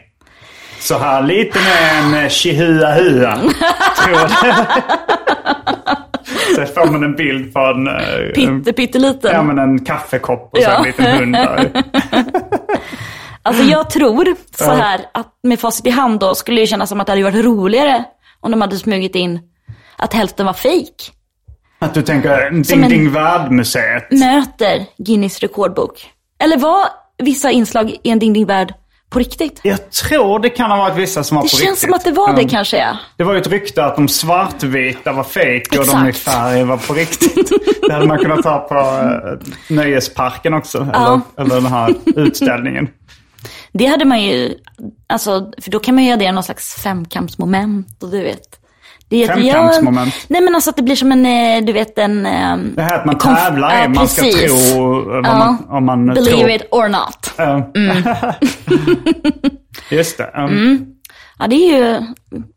[0.80, 3.38] Så här lite med en eh, chihua-hua.
[6.56, 9.30] Så får man en bild på en, eh, en, Pitte, pytteliten.
[9.34, 10.76] ja, men en kaffekopp och så Ja.
[10.76, 11.36] en liten hund.
[13.42, 17.00] Alltså jag tror så här att med facit i hand då skulle det kännas som
[17.00, 18.04] att det hade varit roligare
[18.40, 19.40] om de hade smugit in
[19.96, 21.12] att hälften var fake.
[21.78, 24.10] Att du tänker Ding Som en- Ding Värld-museet.
[24.10, 26.06] Möter Guinness rekordbok.
[26.44, 26.80] Eller var
[27.22, 28.74] vissa inslag i en Ding Ding Värld
[29.10, 29.60] På riktigt?
[29.62, 31.80] Jag tror det kan ha varit vissa som var Det på känns riktigt.
[31.80, 32.48] som att det var det Ja.
[32.48, 32.96] kanske ja.
[33.16, 36.76] Det var ju ett rykte att de svartvita var fake och de i färg var
[36.76, 37.52] på riktigt.
[37.88, 40.78] Det hade man kunnat ta på uh, Nöjesparken också.
[40.94, 42.88] Eller, eller den här utställningen.
[43.72, 44.54] Det hade man ju,
[45.06, 48.40] alltså, för då kan man ju addera någon slags femkampsmoment och du vet.
[49.10, 50.14] Det Femkampsmoment?
[50.18, 52.26] Ja, nej men alltså att det blir som en, eh, du vet en...
[52.26, 55.38] ehm, Det här att man konf- tävlar ja, man ska tro vad Ja.
[55.38, 56.50] man, om man Believe tror.
[56.50, 57.34] it or not.
[57.36, 57.72] Ja.
[59.90, 60.30] Just det.
[60.36, 60.86] Um, Mm.
[61.40, 62.00] Ja det är ju,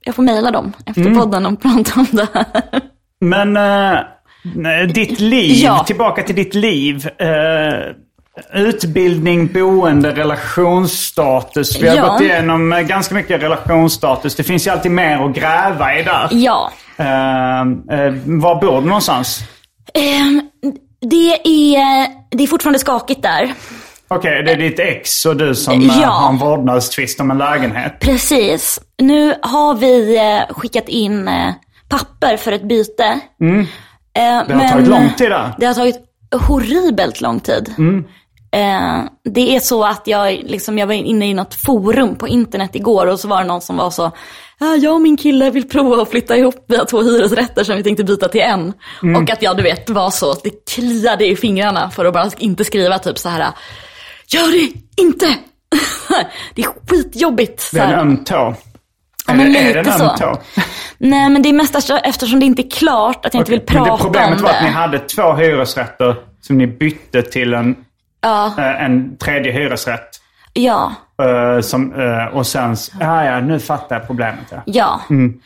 [0.05, 1.17] jag får mejla dem efter Mm.
[1.17, 2.45] podden och prata om det här.
[3.21, 3.99] Men eh,
[4.55, 5.83] nej, ditt liv, Ja.
[5.87, 7.07] tillbaka till ditt liv.
[7.17, 7.27] Eh,
[8.53, 11.81] utbildning, boende, relationsstatus.
[11.81, 12.07] Vi har Ja.
[12.11, 14.35] gått igenom eh, ganska mycket relationsstatus.
[14.35, 16.27] Det finns ju alltid mer att gräva i där.
[16.31, 16.71] Ja.
[16.97, 19.39] Eh, eh, var bor du någonstans?
[19.93, 20.41] Ehm,
[21.01, 21.33] det,
[21.75, 23.53] är, det är fortfarande skakigt där.
[24.07, 26.07] Okej, det är ditt ex och du som eh, Ja.
[26.07, 27.99] har en vårdnadstvist om en lägenhet.
[27.99, 28.79] Precis.
[29.01, 30.19] Nu har vi
[30.49, 31.29] skickat in
[31.89, 33.19] papper för ett byte.
[33.41, 33.65] Mm.
[34.47, 35.53] Det har tagit lång tid där.
[35.57, 35.95] Det har tagit
[36.47, 37.73] horribelt lång tid.
[37.77, 38.03] Mm.
[38.53, 42.75] Eh, det är så att jag, liksom, jag var inne i något forum på internet
[42.75, 44.11] igår och så var det någon som var så,
[44.59, 47.75] ja, jag och min kille vill prova att flytta ihop, vi har två hyresrätter som
[47.77, 48.73] vi tänkte byta till en.
[49.03, 49.23] Mm.
[49.23, 52.29] Och att jag, du vet, var så, att det kliade i fingrarna för att bara
[52.37, 53.47] inte skriva typ så här,
[54.27, 55.25] gör det inte!
[56.55, 57.69] det är skitjobbigt.
[57.73, 58.55] Det är en öm tå.
[59.27, 60.37] Ja, är, men är lite så.
[60.97, 63.91] Nej men det är mest eftersom- det inte är klart att jag inte vill prata
[63.91, 67.75] det problemet om var att ni hade två hyresrätter som ni bytte till en,
[68.21, 70.09] Ja, eh, en tredje hyresrätt.
[70.53, 70.91] ja,
[71.21, 74.45] Eh, som, eh, och sen, ja ja nu fattar jag problemet.
[74.49, 74.61] Ja.
[74.65, 75.01] ja.
[75.09, 75.39] Mm.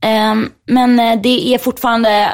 [0.00, 2.30] Ehm, men det är fortfarande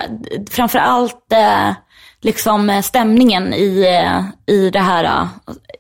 [0.51, 1.74] framför allt eh,
[2.20, 3.86] liksom stämningen i,
[4.47, 5.28] i det här.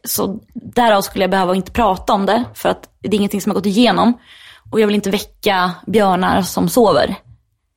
[0.04, 2.44] Så därav skulle jag behöva inte prata om det.
[2.54, 4.18] För att det är ingenting som har gått igenom.
[4.70, 7.14] Och jag vill inte väcka björnar som sover.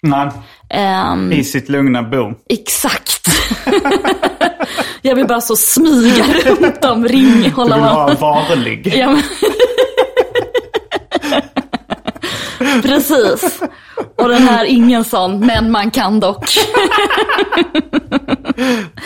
[0.02, 0.30] Nej,
[0.70, 2.34] Ehm, i sitt lugna bo.
[2.50, 3.28] Exakt.
[5.01, 8.93] jag vill bara så smyga runt om, ring, Du hålla vill vara varlig.
[8.97, 9.22] Ja, men...
[12.82, 13.60] Precis.
[14.18, 16.45] Och den här ingen sån, men man kan dock.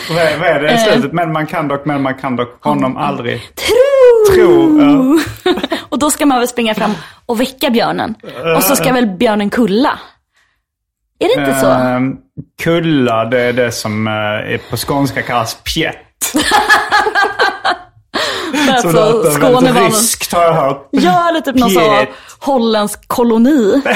[0.10, 0.62] Vad är, vad är Eh.
[0.62, 1.14] det i slutet?
[1.14, 3.42] Men man kan dock, men man kan dock honom aldrig.
[3.56, 4.36] Tro!
[4.36, 5.18] Tro, ja.
[5.90, 6.92] Och då ska man väl springa fram
[7.26, 8.16] och väcka björnen.
[8.58, 10.00] Och så ska väl björnen kulla.
[11.20, 11.68] Är det inte så?
[11.68, 12.16] Ehm,
[12.64, 15.96] kulla, det är det som eh, på skånska kallas pjätt.
[16.24, 16.40] Som
[18.74, 20.88] Alltså, Skåne var ryskt har jag hört.
[20.92, 22.06] Ja, eller typ någon sån
[22.40, 23.82] holländsk koloni.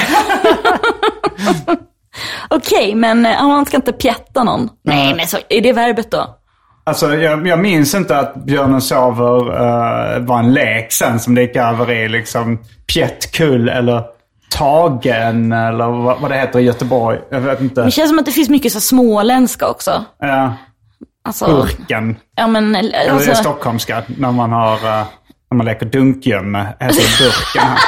[2.48, 4.68] Okej, men eh, man ska inte pjätta någon.
[4.84, 6.38] Nej, men så, är det verbet då?
[6.84, 11.42] Alltså, jag, jag minns inte att Björnen sover eh, var en lek sen som det
[11.42, 12.58] gick över i liksom
[12.94, 14.04] pjättkull eller
[14.52, 17.18] tagen eller vad, vad det heter i Göteborg.
[17.30, 17.82] Jag vet inte.
[17.82, 20.04] Det känns som att det finns mycket så småländska också.
[20.20, 20.52] Ja,
[21.24, 22.16] Alltså, burken.
[22.36, 24.02] ja men, Eller det är alltså, stockholmska.
[24.18, 25.04] När man har, eh,
[25.50, 26.66] när man leker dunkgömme.
[26.80, 27.78] Heter det burken här.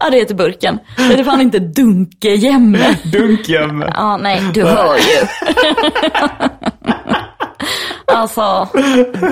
[0.00, 0.78] ja det heter burken.
[0.96, 2.96] Det är fan inte dunkejämme.
[3.12, 3.92] Dunkgömme.
[3.94, 5.26] Ja, nej, du hör ju.
[8.14, 8.68] alltså,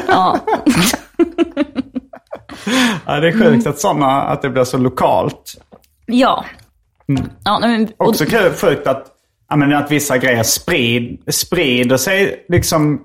[0.08, 0.38] ja.
[3.06, 5.54] Ja, det är sjukt att sådana, att det blir så lokalt.
[6.08, 6.44] Ja.
[7.44, 9.06] ja nej, men, och, Också kul, sjukt att,
[9.48, 13.00] ja, men att vissa grejer sprid, sprider sig liksom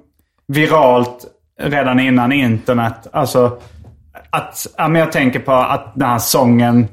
[0.47, 1.25] viralt
[1.61, 3.07] redan innan internet.
[3.11, 3.57] Alltså
[4.29, 6.87] att, ja, men jag tänker på att den här sången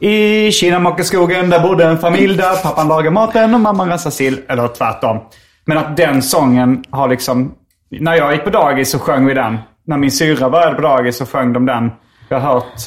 [0.00, 4.40] i Kinamockaskogen där bodde en familj där pappan lagar maten och mamman rensar sill.
[4.48, 5.20] Eller tvärtom.
[5.64, 7.54] Men att den sången har liksom...
[7.90, 9.58] När jag gick på dagis så sjöng vi den.
[9.86, 11.90] När min syra började på dagis så sjöng de den.
[12.28, 12.80] Jag har hört...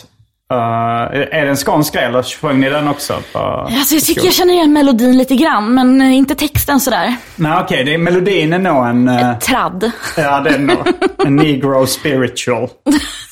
[0.53, 3.13] eh, är det en skånsk grej eller sjöng ni den också?
[3.33, 7.15] På, alltså, jag tycker jag känner igen melodin lite grann, men eh, inte texten sådär.
[7.35, 9.07] Nej okej, det är melodin är nog en...
[9.07, 9.91] eh, Tradd.
[10.17, 10.87] ja, det är nog
[11.25, 12.69] en negro spiritual.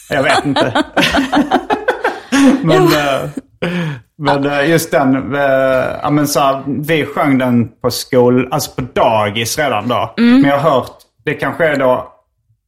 [0.09, 0.83] Jag vet inte.
[2.61, 3.29] men eh,
[4.17, 5.33] men just den,
[6.01, 10.13] ja, men så här, vi sjöng den på skol, alltså på dagis redan då.
[10.17, 10.91] Men jag har hört,
[11.25, 12.14] det kanske är då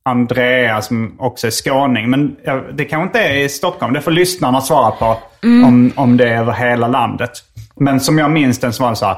[0.07, 2.09] Andrea som också är skåning.
[2.09, 2.35] Men
[2.73, 3.93] det kanske inte är i Stockholm.
[3.93, 7.31] Det får lyssnarna svara på om, om det är över hela landet.
[7.75, 9.17] Men som jag minns den så var det så här.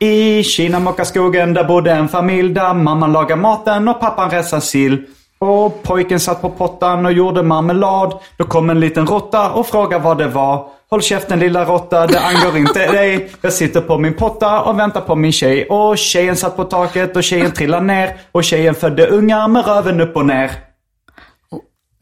[0.00, 5.04] I Kinamockaskogen där bodde en familj där mamman lagade maten och pappan rensade sill.
[5.38, 8.12] Och pojken satt på pottan och gjorde marmelad.
[8.36, 10.66] Då kom en liten råtta och frågade vad det var.
[10.90, 13.30] Håll käften lilla råtta, det angår inte dig.
[13.40, 15.66] Jag sitter på min potta och väntar på min tjej.
[15.66, 18.16] Och tjejen satt på taket och tjejen trillade ner.
[18.32, 20.50] Och tjejen födde ungar med röven upp och ner.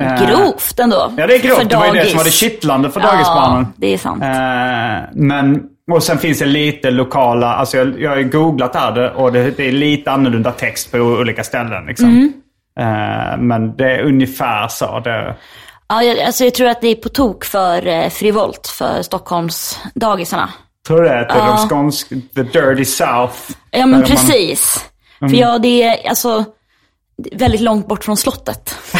[0.02, 1.12] Eh, Grovt ändå.
[1.16, 1.58] Ja, det är grovt.
[1.58, 3.62] För Det var ju det som var det kittlande för dagisbarnen.
[3.62, 4.22] Ja, det är sant.
[4.22, 5.62] Eh, men,
[5.92, 9.56] och sen finns det lite lokala, alltså jag, jag har googlat här det, och det,
[9.56, 11.86] det är lite annorlunda text på olika ställen.
[11.86, 12.06] Liksom.
[12.08, 12.32] Mm.
[12.80, 15.00] Eh, men det är ungefär så.
[15.00, 15.36] Det,
[15.88, 19.80] Ja, jag, alltså jag tror att det är på tok för eh, frivolt för Stockholms
[19.94, 20.48] dagisarna.
[20.86, 21.20] tror du det?
[21.20, 23.36] Att det är de skånsk, the dirty south.
[23.70, 24.90] Ja, men man- precis.
[25.18, 26.44] För ja, det är alltså
[27.32, 28.74] väldigt långt bort från slottet.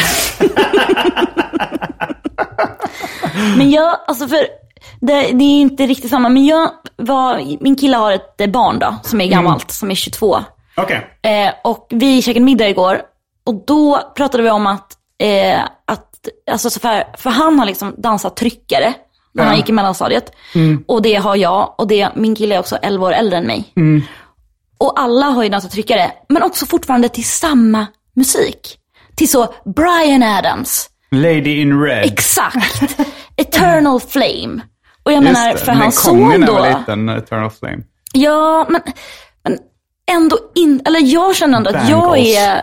[3.57, 4.47] men jag, alltså för
[5.01, 6.29] det, det är inte riktigt samma.
[6.29, 9.95] Men jag var, min kille har ett eh, barn då, som är gammalt, som är
[9.95, 10.37] 22.
[10.77, 11.07] Okej.
[11.21, 13.01] Eh, och vi käkade middag igår
[13.47, 14.93] och då pratade vi om att,
[15.23, 18.93] eh, att alltså så för, för han har liksom dansat tryckare
[19.33, 20.31] när han gick i mellanstadiet.
[20.87, 23.73] Och det har jag och det, min kille är också 11 år äldre än mig.
[24.77, 27.85] Och alla har ju dansat tryckare, men också fortfarande till samma
[28.15, 28.77] musik.
[29.15, 32.05] Till så Brian Adams, Lady in red.
[32.05, 32.99] exakt,
[33.35, 34.61] Eternal Flame.
[35.03, 36.53] Och jag Just menar, det, för den hans son då.
[36.53, 37.83] var liten, Eternal Flame.
[38.13, 38.81] Ja, men,
[39.43, 39.57] men
[40.11, 42.61] ändå in, eller jag känner ändå att jag är,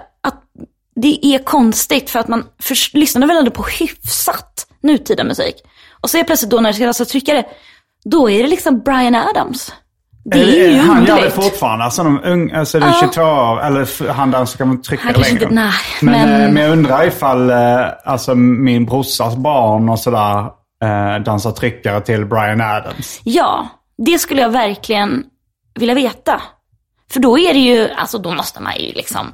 [0.97, 5.55] det är konstigt för att man för, lyssnar väl ändå på hyfsat nutida musik.
[6.01, 7.45] Och så är plötsligt då när det ska läsa tryckare,
[8.05, 9.73] då är det liksom Brian Adams.
[10.25, 11.85] Det är ju Han gör det fortfarande.
[11.85, 15.13] Alltså, de ung, alltså det är 22 år, eller han där så kan man trycka
[15.13, 15.33] det längre.
[15.43, 15.73] inte- nej,
[16.03, 17.57] men, men- eh, men jag undrar ifall eh,
[18.05, 20.39] alltså, min brorsas barn och sådär
[20.83, 23.21] eh, dansar tryckare till Brian Adams.
[23.25, 23.69] Ja,
[23.99, 25.25] det skulle jag verkligen
[25.75, 26.43] vilja veta.
[27.11, 29.27] För då är det ju, alltså då måste man ju liksom,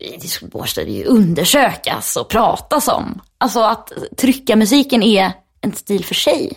[0.00, 3.20] det måste det ju undersökas och pratas om.
[3.38, 6.52] Alltså att trycka musiken är en stil för sig.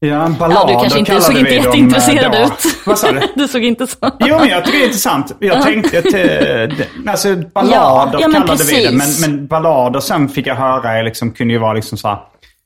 [0.00, 2.38] Ja, en ballad Ja, du kanske inte, såg inte dem, eh, jätteintresserad då.
[2.38, 2.76] ut.
[2.86, 3.20] Vad sa du?
[3.36, 3.96] Du såg inte så.
[4.20, 5.32] Jo, men jag tycker det är intressant.
[5.40, 8.90] Jag tänkte att, eh, alltså ballader Ja, ja, kallade vi det.
[8.90, 9.26] Men, precis.
[9.26, 12.18] men ballader sen fick jag höra liksom, kunde ju vara liksom så här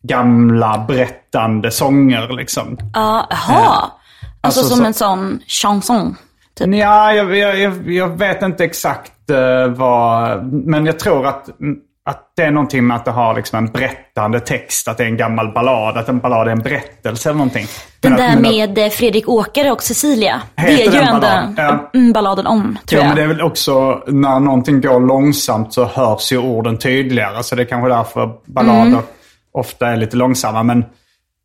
[0.02, 2.78] gamla berättande sånger liksom.
[2.94, 3.90] Ja, jaha.
[4.42, 6.16] Alltså, Alltså, som så- en sån chanson.
[6.64, 6.74] Typ.
[6.74, 10.44] Ja, jag, jag, jag, vet inte exakt eh, vad...
[10.52, 11.48] Men jag tror att,
[12.04, 14.88] att det är någonting med att det har liksom en berättande text.
[14.88, 15.96] Att det är en gammal ballad.
[15.98, 17.66] Att en ballad är en berättelse eller någonting.
[18.00, 18.42] Den Men att- där att-
[18.76, 20.42] med eh, Fredrik Åkare och Cecilia.
[20.54, 21.54] Det är ju ändå balladen?
[21.92, 22.12] Ja.
[22.14, 23.06] balladen om, tror Ja, jag.
[23.06, 27.42] men det är väl också när någonting går långsamt så hörs ju orden tydligare.
[27.42, 29.00] Så det är kanske därför ballader Mm.
[29.52, 30.62] ofta är lite långsamma.
[30.62, 30.84] Men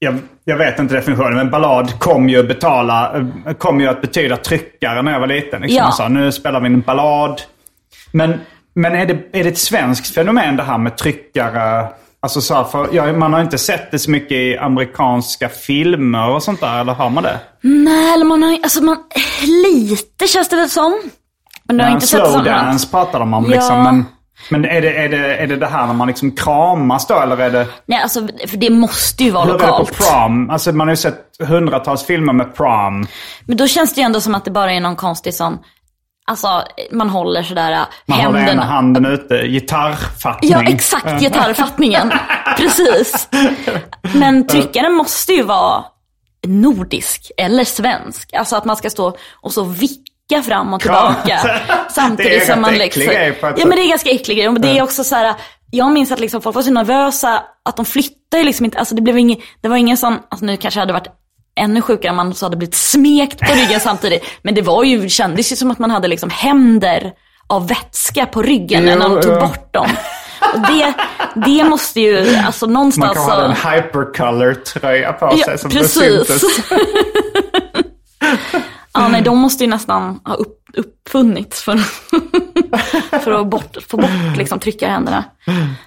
[0.05, 1.33] jag, jag vet inte definitionen.
[1.33, 5.61] Men ballad kom ju, betala, eh, kom ju att betyda tryckare när jag var liten.
[5.61, 5.77] Liksom.
[5.77, 5.83] Ja.
[5.83, 7.41] Man sa, nu spelar vi en ballad.
[8.11, 8.39] Men,
[8.75, 11.87] men är, det, är det ett svenskt fenomen det här med tryckare?
[12.19, 16.29] Alltså så här, för, ja, man har inte sett det så mycket i amerikanska filmer
[16.29, 17.39] och sånt där, eller har man det?
[17.61, 18.97] Nej, eller man har alltså man,
[19.63, 21.01] lite känns det väl som.
[21.63, 23.49] Men du har Ja, inte sett det som dance pratar de om Ja.
[23.49, 23.83] liksom.
[23.83, 24.05] Men,
[24.49, 27.37] men är, det, är, det, är det det här när man liksom kramas då eller
[27.37, 27.67] är det...
[27.85, 29.97] Nej, alltså för det måste ju vara Hur är det på lokalt.
[29.97, 30.49] prom?
[30.49, 33.07] Alltså man har ju sett hundratals filmer med prom.
[33.45, 35.57] Men då känns det ju ändå som att det bara är någon konstig sån,
[36.27, 38.51] alltså man håller sådär äh, Man har händerna.
[38.51, 40.51] ena handen ute, gitarrfattning.
[40.51, 41.19] Ja, exakt.
[41.21, 42.11] Gitarrfattningen.
[42.57, 43.29] Precis.
[44.13, 45.83] Men tryckaren måste ju vara
[46.47, 48.33] nordisk eller svensk.
[48.33, 50.11] Alltså att man ska stå och så vicka
[50.45, 51.39] fram och tillbaka.
[51.89, 53.03] Samtidigt som man liksom...
[53.41, 54.49] Ja, men det är ganska äcklig grej.
[54.49, 55.35] Men det är också så här,
[55.71, 58.77] jag minns att liksom folk var så nervösa att de flyttar ju liksom inte.
[58.79, 61.07] Alltså det blev ingen, det var ingen sån, alltså nu kanske hade varit
[61.59, 64.25] ännu sjukare om man så hade blivit smekt på ryggen samtidigt.
[64.41, 67.13] Men det var ju, det kändes ju som att man hade liksom händer
[67.47, 69.89] av vätska på ryggen när de tog bort dem.
[70.53, 70.93] Och det,
[71.45, 73.41] det måste ju, alltså Man någonstans kan ha så...
[73.41, 76.43] en hypercolor-tröja på sig Ja, som precis.
[78.95, 81.77] Ja, nej, de måste ju nästan ha upp, uppfunnits för,
[83.19, 85.23] för att bort, få bort liksom, tryckarhänderna.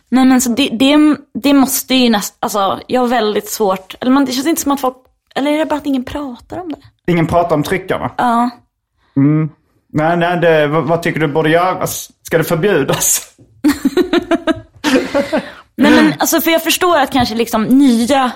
[0.09, 4.13] Nej, men så det, det, det måste ju nästan, alltså jag har väldigt svårt, eller
[4.13, 4.97] man, det känns inte som att folk,
[5.35, 7.13] eller är det bara att ingen pratar om det?
[7.13, 8.11] Ingen pratar om tryckarna.
[8.17, 8.51] Ja.
[9.93, 12.11] Nej, nej, det, vad, vad tycker du borde göras?
[12.23, 13.35] Ska det förbjudas?
[15.77, 18.31] Nej, men alltså för jag förstår att kanske liksom nya,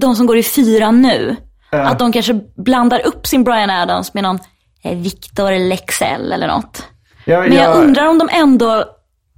[0.00, 1.36] de som går i fyran nu,
[1.70, 4.38] att de kanske blandar upp sin Brian Adams med någon
[4.84, 6.86] eh, Victor Lexell eller något.
[7.24, 8.84] Ja, Men jag undrar om de ändå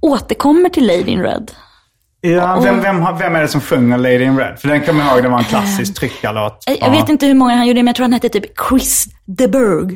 [0.01, 1.51] återkommer till Lady in Red.
[2.21, 4.59] Ja, vem, vem, vem är det som sjunger Lady in Red?
[4.59, 6.63] För den kommer jag ihåg, det var en klassisk tryckarlåt.
[6.65, 9.05] Jag, jag vet inte hur många han gjorde, men jag tror han hette typ Chris
[9.25, 9.95] de Burgh.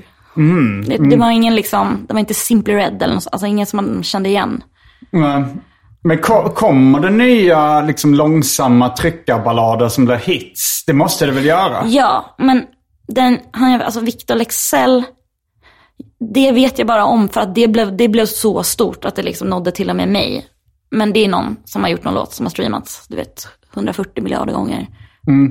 [0.87, 3.77] det, det var ingen liksom, det var inte Simply Red eller något, alltså ingen som
[3.77, 4.63] man kände igen.
[5.11, 5.61] Men,
[6.03, 10.83] men ko- kommer det nya liksom, långsamma tryckarballader som blir hits?
[10.87, 11.83] Det måste det väl göra?
[11.87, 12.65] Ja, men
[13.07, 15.03] den, han, alltså Victor Lexell,
[16.33, 19.23] det vet jag bara om för att det blev, det blev så stort att det
[19.23, 20.45] liksom nådde till och med mig.
[20.91, 24.23] Men det är någon som har gjort någon låt som har streamats, du vet, 140
[24.23, 24.87] miljarder gånger.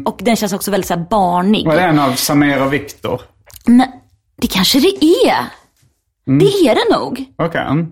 [0.06, 1.66] Och den känns också väldigt så här barnig.
[1.66, 3.20] Var det en av Samir och Viktor?
[3.66, 3.90] Nej,
[4.36, 5.44] det kanske det är.
[6.38, 7.24] Det är det nog.
[7.38, 7.86] Okej.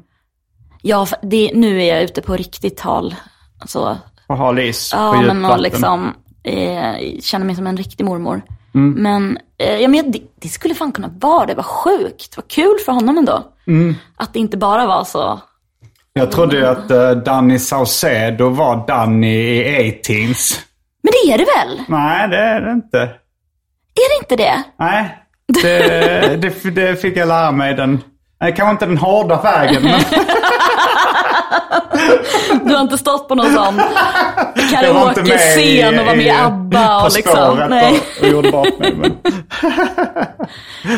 [0.82, 3.14] Ja, det, nu är jag ute på riktigt tal.
[3.58, 8.04] Alltså, Och hal is på ja, men och liksom eh, känner mig som en riktig
[8.04, 8.42] mormor.
[8.74, 9.02] Mm.
[9.02, 11.54] Men, eh, ja, men det, det skulle fan kunna vara det.
[11.54, 12.36] Vad sjukt.
[12.36, 13.44] Vad kul för honom ändå.
[13.66, 13.94] Mm.
[14.16, 15.40] Att det inte bara var så.
[16.12, 20.60] Jag trodde ju att uh, Danny Saucedo var Danny i A-Teens.
[21.02, 21.82] Men det är det väl?
[21.88, 22.98] Nej, det är det inte.
[23.94, 24.62] Är det inte det?
[24.78, 25.18] Nej,
[25.62, 28.00] det, det, det fick jag lära mig den...
[28.40, 30.00] Nej, kanske inte den hårda vägen, men
[32.70, 33.80] Du har inte stått på någon sån
[34.70, 37.66] karaoke-scen och var med i ABBA och liksom.
[37.70, 38.94] Nej, och, och gjorde bort mig.
[38.96, 39.12] Men...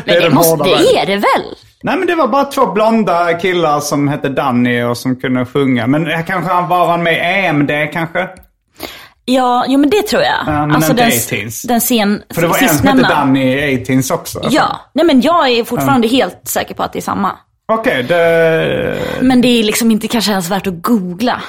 [0.05, 1.55] men är det, måste, det är det väl?
[1.83, 5.87] Nej, men det var bara två blonda killar som hette Danny och som kunde sjunga.
[5.87, 8.29] Men kanske han var han med i EMD kanske?
[9.25, 10.39] Ja, jo men det tror jag.
[10.47, 11.67] Ja, men alltså inte den, 18s.
[11.69, 13.03] den scen, För det var en som hette.
[13.03, 14.41] Danny i A-Teens också.
[14.51, 17.37] Ja, nej men jag är fortfarande helt säker på att det är samma.
[17.73, 18.99] Okej, det...
[19.21, 21.43] Men det är liksom inte kanske ens värt att googla.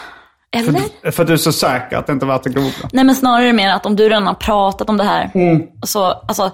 [0.53, 1.11] Eller?
[1.11, 2.89] För att du är så säker att det inte är värt att googla.
[2.93, 5.31] Nej men snarare mer att om du redan har pratat om det här.
[5.33, 5.61] Mm.
[5.85, 6.51] Så alltså,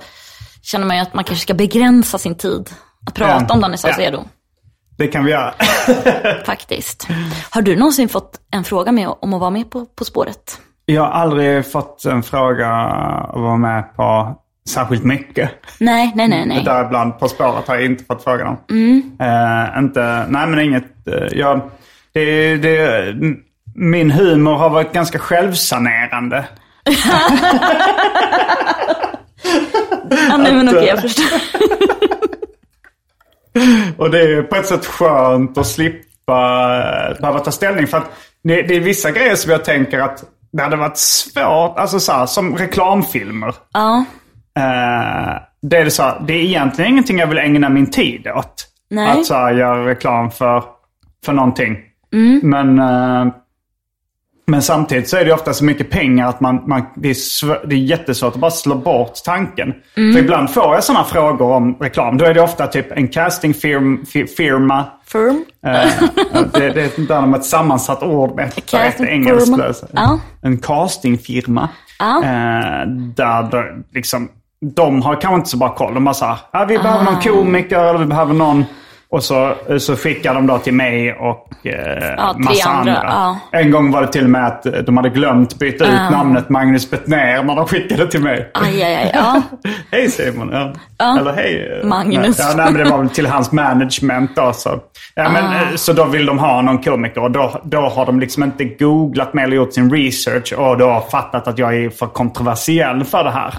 [0.61, 2.69] känner man ju att man kanske ska begränsa sin tid.
[3.07, 3.53] Att prata Ja.
[3.53, 4.23] om Danny Saucedo.
[4.97, 5.53] Det kan vi göra.
[6.45, 7.07] Faktiskt.
[7.49, 10.57] Har du någonsin fått en fråga med om att vara med på På spåret?
[10.85, 14.35] Jag har aldrig fått en fråga att vara med på
[14.69, 15.49] särskilt mycket.
[15.79, 16.63] Nej, nej, nej, nej.
[16.63, 18.57] Däribland På spåret har jag inte fått frågan om.
[18.69, 19.11] Mm.
[19.19, 20.83] Eh, inte, nej men inget.
[21.07, 21.61] Uh, jag,
[22.13, 23.13] det, det,
[23.79, 26.47] min humor har varit ganska självsanerande.
[30.29, 31.41] Ja, nej men okej, jag förstår.
[33.97, 36.01] Och det är på ett sätt skönt att slippa
[37.11, 37.87] eh, behöva ta ställning.
[37.87, 38.11] För att
[38.43, 42.11] det, det är vissa grejer som jag tänker att det hade varit svårt, alltså så
[42.11, 43.55] här, som reklamfilmer.
[43.73, 44.05] Ja,
[44.59, 48.67] Eh, det, är så här, det är egentligen ingenting jag vill ägna min tid åt.
[48.89, 49.09] Nej.
[49.09, 50.63] Att så här, göra reklam för,
[51.25, 51.77] för någonting.
[52.13, 52.39] Mm.
[52.43, 53.33] Men, eh,
[54.49, 57.67] men samtidigt så är det ofta så mycket pengar att man, man, det, är svå-
[57.67, 59.73] det är jättesvårt att bara slå bort tanken.
[59.97, 60.13] Mm.
[60.13, 62.17] För ibland får jag sådana frågor om reklam.
[62.17, 64.85] Då är det ofta typ en castingfirma.
[65.07, 65.45] firm.
[65.65, 65.87] Eh,
[66.53, 69.83] det, det är inte om ett sammansatt ord med ett, engelskt.
[69.93, 70.19] Ja.
[70.41, 71.69] En castingfirma.
[71.99, 72.17] Ja.
[72.23, 74.29] Eh, där det, liksom,
[74.75, 75.93] de har kanske inte så bra koll.
[75.93, 77.11] De bara såhär, ja, vi behöver Ah.
[77.11, 78.65] någon komiker eller vi behöver någon.
[79.11, 83.09] Och så, så skickar de då till mig och eh, Ja, massa andra, andra.
[83.51, 83.59] ja.
[83.59, 86.89] En gång var det till och med att de hade glömt byta ut namnet Magnus
[86.91, 88.51] Bettner när de skickade till mig.
[88.53, 89.11] Aj, aj, aj.
[89.13, 89.41] Ja.
[89.91, 90.73] Hej Simon.
[90.97, 91.19] Ja.
[91.19, 91.79] Eller hej.
[91.81, 92.39] eh, Magnus.
[92.39, 94.53] Nej, nej, men det var väl till hans management då.
[94.53, 94.79] Så,
[95.15, 98.19] ja, men, eh, så då vill de ha någon komiker och då, då har de
[98.19, 102.05] liksom inte googlat mig eller gjort sin research och då fattat att jag är för
[102.07, 103.53] kontroversiell för det här.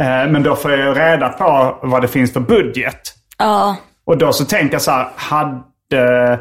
[0.00, 3.00] Eh, Men då får jag reda på vad det finns för budget.
[3.38, 3.76] Ja.
[4.06, 6.40] Och då så tänker jag så här, hade...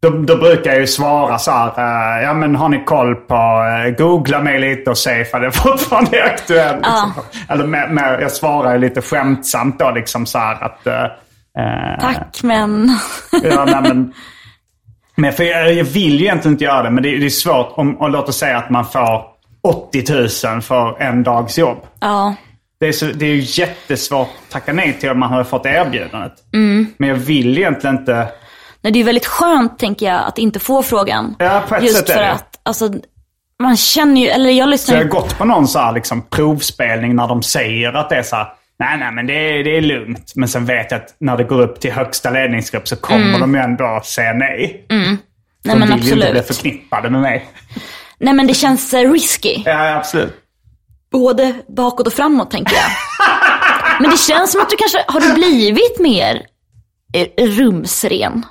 [0.00, 1.68] Då, då brukar jag ju svara så här,
[2.18, 5.50] eh, ja men har ni koll på, eh, googla mig lite och se ifall det
[5.52, 6.76] fortfarande är aktuellt.
[6.76, 7.12] Liksom.
[7.48, 10.86] Eller med, med, jag svarar ju lite skämtsamt då liksom så här att...
[10.86, 12.88] eh, Tack, men...
[13.42, 14.12] Ja, nej, men,
[15.16, 17.72] men för jag, jag vill ju egentligen inte göra det, men det, det är svårt
[17.76, 19.24] om, och låt oss säga att man får
[19.62, 21.78] 80 000 för en dags jobb.
[22.00, 22.34] Ja.
[22.80, 25.66] Det är, så, det är ju jättesvårt att tacka nej till om man hade fått
[25.66, 26.32] erbjudandet.
[26.54, 26.86] Mm.
[26.98, 28.28] Men jag vill egentligen inte...
[28.80, 31.34] Nej, det är väldigt skönt, tänker jag, att inte få frågan.
[31.38, 32.32] Ja, på ett Just sätt är för det.
[32.32, 32.90] att, alltså,
[33.62, 36.22] man känner ju, eller jag Så lyssnar jag har gått på någon så här liksom
[36.22, 38.46] provspelning när de säger att det är så här,
[38.78, 40.32] nej nej men det är, det är lugnt.
[40.36, 43.54] Men sen vet jag att när det går upp till högsta ledningsgrupp så kommer de
[43.54, 44.86] ju ändå säga nej.
[44.88, 45.02] Mm.
[45.08, 45.18] Nej,
[45.62, 46.46] de men vill ju inte bli absolut.
[46.46, 47.48] förknippade med mig.
[48.18, 49.62] Nej, men det känns eh, risky.
[49.64, 50.34] Ja, absolut.
[51.20, 52.84] Både bakåt och framåt, tänker jag.
[54.00, 56.42] men det känns som att du kanske, har du blivit mer
[57.14, 58.46] eh, rumsren?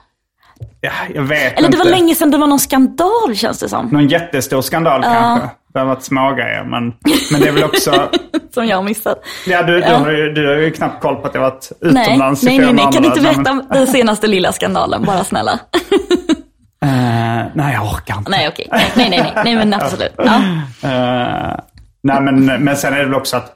[0.82, 3.86] Ja, jag vet Eller det var länge sedan det var någon skandal, känns det som.
[3.86, 5.50] Någon jättestor skandal kanske.
[5.74, 6.64] Det har varit smågrejer.
[6.64, 6.94] Men,
[7.32, 8.10] men det är väl också...
[8.54, 9.26] Som jag har missat.
[9.48, 9.98] Ja, du, du, Ja.
[9.98, 12.58] har ju, du har ju knappt koll på att jag varit Nej, utomlands i nej,
[12.58, 12.94] nej, flera nej.
[12.94, 15.60] Kan du inte berätta den senaste lilla skandalen, bara snälla?
[16.84, 18.32] Eh, nej, jag orkar inte.
[18.32, 18.68] nej, okej.
[18.72, 20.14] Nej, nej, nej, nej, nej, men absolut.
[20.18, 20.42] Ja.
[20.90, 21.56] Eh,
[22.06, 23.52] nej, men, men sen är det väl också att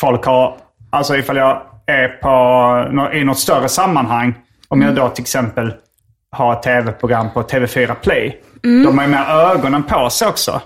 [0.00, 0.56] folk har...
[0.90, 4.34] Alltså ifall jag är på, i något större sammanhang.
[4.68, 5.72] Om jag då till exempel
[6.32, 8.40] har ett tv-program på TV4 Play.
[8.62, 10.60] De har ju mer ögonen på sig också.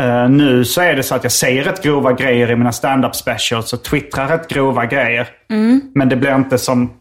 [0.00, 3.16] Eh, nu så är det så att jag säger rätt grova grejer i mina stand-up
[3.16, 5.28] specials och twittrar rätt grova grejer.
[5.94, 6.92] Men det blir inte som...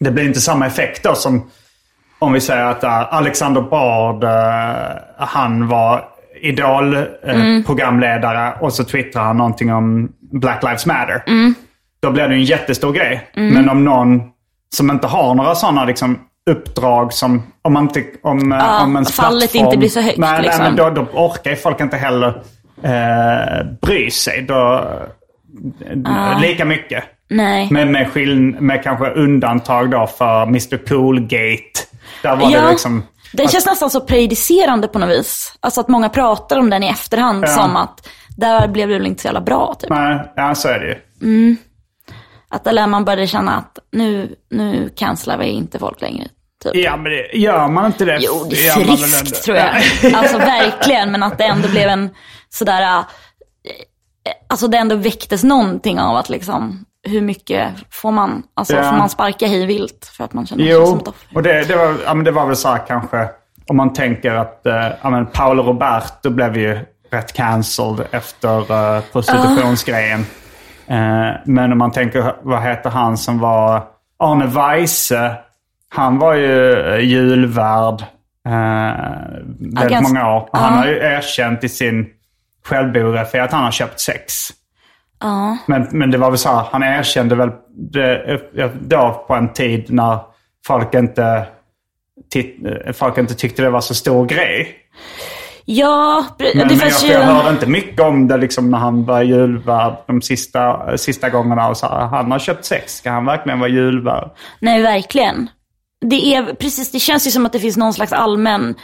[0.00, 1.50] Det blir inte samma effekt då som
[2.18, 6.04] om vi säger att uh, Alexander Bard, uh, han var
[6.40, 11.22] idol-programledare och så twittrar han någonting om Black Lives Matter.
[12.02, 13.30] Då blir det en jättestor grej.
[13.34, 14.22] Men om någon
[14.74, 16.18] som inte har några sådana liksom,
[16.50, 17.42] uppdrag som...
[17.62, 20.62] Om, man inte, om, Ja, om ens fallet plattform- inte blir så högt, Nej, liksom.
[20.62, 22.28] nej men då, då orkar folk inte heller
[22.82, 24.42] eh, bry sig.
[24.42, 24.84] Då,
[26.40, 27.04] Lika mycket.
[27.30, 27.68] Nej.
[27.70, 31.80] Med, med, skill- med kanske undantag då för Mr Coolgate.
[32.22, 32.62] Där var Ja.
[32.62, 33.02] det liksom...
[33.32, 35.54] Den känns nästan så prejudicerande på något vis.
[35.60, 37.48] Alltså att många pratar om den i efterhand Ja.
[37.48, 39.74] som att där blev det väl inte så jävla bra.
[39.78, 39.90] Typ.
[39.90, 40.86] Nej, ja, så är det
[41.26, 41.56] ju.
[42.48, 46.28] Att där man började känna att nu, nu cancelar vi inte folk längre.
[46.64, 46.74] Typ.
[46.74, 48.18] Ja, men det, gör man inte det?
[48.20, 49.74] Jo, det är friskt tror jag.
[50.14, 52.10] Alltså verkligen, men att det ändå blev en
[52.48, 52.82] sådär...
[52.98, 53.04] äh,
[54.48, 58.82] Alltså det ändå väcktes någonting av att liksom, hur mycket får man, alltså Ja.
[58.82, 61.36] får man sparka hej vilt för att man känner sig som Jo, ett offer?
[61.36, 63.28] och det, det, var, ja, men det var väl så här kanske,
[63.68, 66.78] om man tänker att eh, ja, men Paolo Roberto blev ju
[67.10, 70.20] rätt cancelled efter uh, prostitutionsgrejen.
[70.86, 73.82] Eh, men om man tänker, vad heter han som var
[74.18, 75.36] Arne Weise?
[75.88, 78.02] Han var ju eh, julvärd
[78.48, 78.94] eh,
[79.58, 80.48] väldigt många år.
[80.52, 80.78] Och Han ja.
[80.78, 82.06] har ju erkänt i sin
[82.64, 84.32] självbiografi att han har köpt sex.
[85.20, 85.56] Ja.
[85.66, 87.50] Men, men det var väl så här, han erkände väl
[87.92, 88.40] det,
[88.80, 90.18] då på en tid när
[90.66, 91.46] folk inte,
[92.32, 92.56] titt,
[92.92, 94.76] folk inte tyckte det var så stor grej.
[95.64, 97.08] Ja, pre- Men, det men jag, fanns ju...
[97.12, 101.68] jag hörde inte mycket om det liksom när han var julvärd de sista, sista gångerna.
[101.68, 104.30] Och så här, han har köpt sex, ska han verkligen vara julvärd?
[104.60, 105.48] Nej, verkligen.
[106.00, 108.74] Det är precis, det känns ju som att det finns någon slags allmän,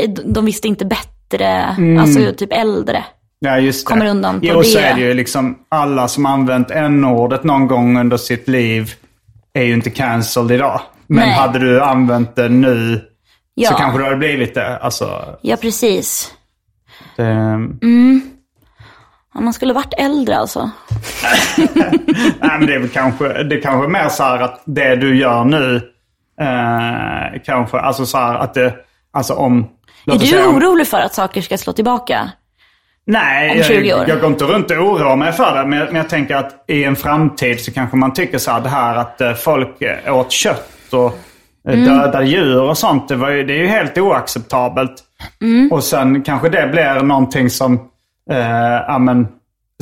[0.00, 3.04] eh, de- visste inte bättre, alltså typ äldre.
[3.44, 3.90] Ja, just det.
[3.92, 4.84] Kommer undan på jo, så det.
[4.84, 8.92] är det ju liksom alla som använt n-ordet någon gång under sitt liv
[9.52, 10.80] är ju inte cancelled idag.
[11.06, 11.34] Men Nej.
[11.34, 13.02] hade du använt det nu så
[13.54, 13.76] Ja.
[13.78, 14.76] kanske du hade blivit det.
[14.78, 16.32] Alltså, Ja, precis.
[17.16, 17.58] det,
[19.34, 20.70] Ja, man skulle varit äldre alltså.
[22.40, 25.16] Nej, men det är väl kanske, det är kanske mer så här att det du
[25.18, 25.76] gör nu,
[26.40, 28.74] eh, kanske, alltså så här att det,
[29.12, 29.68] alltså om...
[30.06, 32.30] Är du säga orolig för att saker ska slå tillbaka?
[33.06, 33.98] Nej, om 20 år?
[34.00, 35.66] jag, jag går inte runt och oroar mig för det.
[35.68, 38.60] Men jag, men jag tänker att i en framtid så kanske man tycker så här,
[38.60, 41.12] det här att eh, folk eh, åt kött och eh,
[41.74, 41.84] Mm.
[41.84, 43.08] döda djur och sånt.
[43.08, 44.92] Det, var ju, det är ju helt oacceptabelt.
[45.42, 45.72] Mm.
[45.72, 47.74] Och sen kanske det blir någonting som,
[48.30, 48.38] eh,
[48.88, 49.28] ja, men,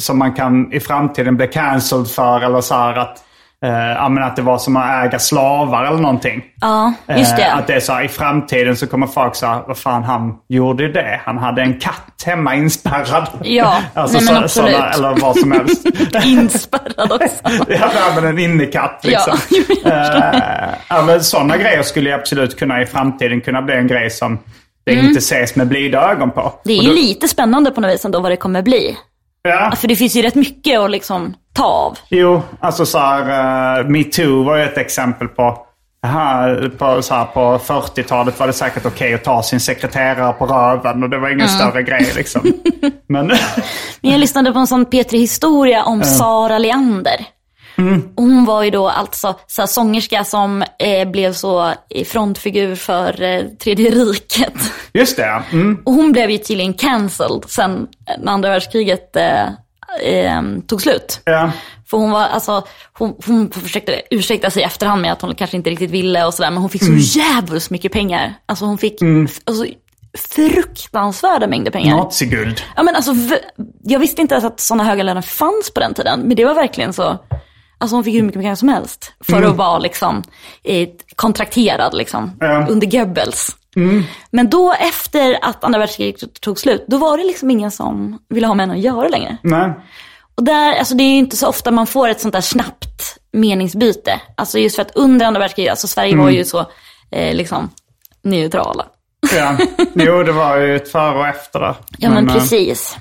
[0.01, 2.41] som man kan i framtiden bli cancelled för.
[2.41, 3.19] Eller så här att,
[3.65, 6.43] eh, ja, men att det var som att äga slavar eller någonting.
[6.61, 7.53] Ja, just Eh, det.
[7.53, 10.89] Att det är så här, i framtiden så kommer folk säga, vad fan han gjorde
[10.93, 11.21] det.
[11.25, 13.29] Han hade en katt hemma inspärrad.
[13.43, 14.73] Ja, alltså, nej, men så, absolut.
[14.77, 15.87] såna, eller vad som helst.
[16.25, 17.37] Inspärrad också.
[17.69, 19.39] ja, nej, men en innekatt liksom.
[19.85, 19.91] Ja.
[20.33, 24.39] Eh, ja, men sådana grejer skulle absolut kunna i framtiden kunna bli en grej som
[24.87, 26.41] det inte ses med blida ögon på.
[26.41, 26.53] Mm.
[26.65, 28.97] Det är ju då- lite spännande på något vis ändå vad det kommer bli.
[29.43, 31.99] Ja, För det finns ju rätt mycket att liksom ta av.
[32.09, 35.67] jo, alltså så här, uh, metoo var ju ett exempel på
[36.07, 40.47] här, på, så här, på 40-talet var det säkert okej att ta sin sekreterare på
[40.47, 42.43] röven och det var ingen större grej liksom.
[43.07, 43.27] Men
[44.01, 47.27] Men jag lyssnade på en sån P3 Historia om Sara Leander.
[48.15, 52.75] Och hon var ju då alltså så här, sångerska som eh, blev så eh, frontfigur
[52.75, 54.55] för eh, Tredje riket.
[54.93, 55.83] just det, mm.
[55.85, 57.87] Och hon blev ju tydligen cancelled sen
[58.19, 59.43] när andra världskriget eh,
[60.03, 61.21] eh, tog slut.
[61.25, 61.53] ja.
[61.91, 65.57] För hon var, alltså, hon, hon försökte ursäkta sig i efterhand med att hon kanske
[65.57, 66.51] inte riktigt ville och sådär.
[66.51, 68.35] Men hon fick så jävligt mycket pengar.
[68.47, 68.99] Alltså hon fick
[69.45, 69.65] alltså,
[70.19, 71.97] fruktansvärda mängder pengar.
[71.97, 72.63] Naziguld.
[72.77, 73.15] Ja, men alltså,
[73.83, 76.21] jag visste inte ens att sådana höga löner fanns på den tiden.
[76.21, 77.19] Men det var verkligen så.
[77.81, 79.13] Alltså hon fick hur mycket pengar som helst.
[79.21, 80.23] För att vara liksom
[80.65, 82.37] eh, kontrakterad liksom.
[82.41, 82.67] Ja.
[82.69, 83.57] Under Goebbels.
[84.31, 88.47] Men då efter att andra världskriget tog slut, då var det liksom ingen som ville
[88.47, 89.37] ha med henne att göra längre.
[89.43, 89.73] Nej.
[90.35, 93.17] Och där, alltså det är ju inte så ofta man får ett sånt där snabbt
[93.33, 94.21] meningsbyte.
[94.37, 96.67] Alltså just för att under andra världskriget, alltså Sverige var ju så
[97.11, 97.71] eh, liksom
[98.23, 98.87] neutrala.
[99.37, 99.57] Ja.
[99.95, 101.75] Jo, det var ju ett före och efter där.
[101.99, 102.97] Ja men, eh, precis.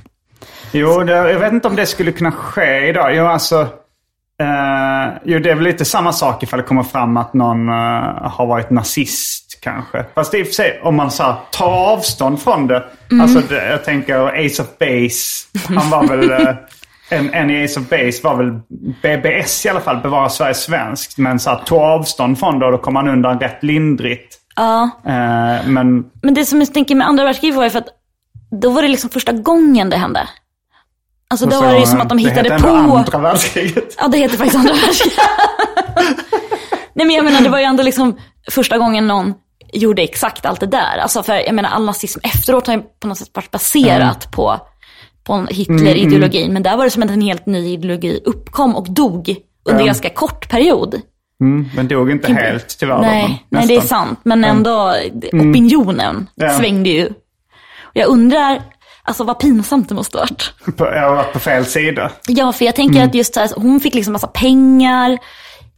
[0.72, 3.16] Jo, det, jag vet inte om det skulle kunna ske idag.
[3.16, 3.68] Jo, alltså...
[4.40, 7.76] Eh, jo, det är väl lite samma sak ifall det kommer fram att någon eh,
[8.32, 10.06] har varit nazist kanske.
[10.16, 12.84] Fast i och för sig, om man så här, tar avstånd från det.
[13.22, 15.48] Alltså, det, jag tänker Ace of Base.
[15.80, 16.32] Han var väl...
[16.48, 16.56] eh,
[17.12, 18.60] en, en i Ace of Base var väl
[19.02, 21.18] BBS i alla fall, Bevara Sverige svenskt.
[21.18, 24.38] Men så här, tog avstånd från det och då kom han undan rätt lindrigt.
[24.56, 24.90] Ja.
[25.66, 27.88] Men Men det som jag tänker med andra världskriget var ju för att
[28.62, 30.28] då var det liksom första gången det hände.
[31.30, 32.68] Alltså då så, var det ju som att de det hittade på...
[32.68, 33.96] ändå andra världskriget.
[33.98, 35.20] Ja, det heter faktiskt andra världskriget.
[36.94, 38.18] Nej men jag menar, det var ju ändå liksom
[38.52, 39.34] första gången någon
[39.74, 40.98] gjorde exakt allt det där.
[41.02, 44.60] Alltså för jag menar all nazism efteråt har ju på något sätt varit baserat på,
[45.24, 46.54] på en Hitler-ideologin.
[46.54, 49.86] Men där var det som att en helt ny ideologi uppkom och dog under en
[49.86, 51.02] ganska kort period.
[51.42, 53.00] Mm, men dog inte helt tyvärr.
[53.00, 54.20] men Nej, nej, det är sant.
[54.24, 54.94] Men ändå,
[55.34, 56.50] opinionen Ja.
[56.50, 57.06] svängde ju.
[57.82, 58.62] Och jag undrar,
[59.10, 60.54] alltså vad pinsamt det måste ha varit.
[60.78, 62.12] Jag har varit på fel sida.
[62.28, 65.18] Ja, för jag tänker att just så här, hon fick liksom massa pengar.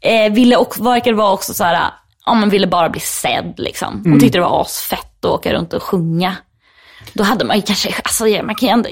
[0.02, 1.80] Eh, ville också, verkade vara också så här,
[2.26, 4.02] ja men ville bara bli sedd liksom.
[4.06, 6.36] Hon tyckte det var asfett att åka runt och sjunga.
[7.14, 8.90] Då hade man ju kanske, alltså man kan ju ändå,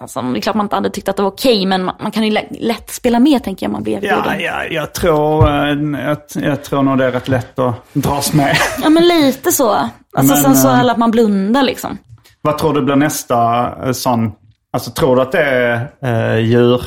[0.00, 2.10] alltså, det är klart man inte hade tyckt att det var okej, men man, man
[2.12, 6.00] kan ju lätt, lätt spela med tänker jag, man blir Ja, ja, jag, tror, eh,
[6.04, 8.56] jag, jag tror nog det är rätt lätt att dras med.
[8.82, 9.70] Ja men lite så.
[9.70, 11.98] Alltså Men, sen så eller att man blundar liksom.
[12.42, 14.32] Vad tror du blir nästa eh, sån,
[14.72, 16.82] alltså tror du att det är eh, djur,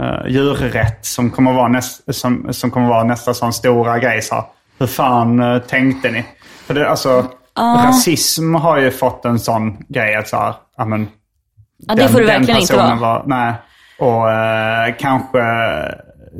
[0.00, 4.22] eh, djurrätt som kommer, vara näst, som, som kommer vara nästa sån stora grej?
[4.22, 4.44] Så
[4.78, 6.24] hur fan eh, tänkte ni?
[6.66, 7.26] För det, alltså,
[7.58, 11.08] rasism har ju fått en sån grej att så här, ja men
[11.86, 12.94] Ja det får det verkligen inte vara.
[12.94, 13.54] Var, nej.
[13.98, 15.42] Och eh, kanske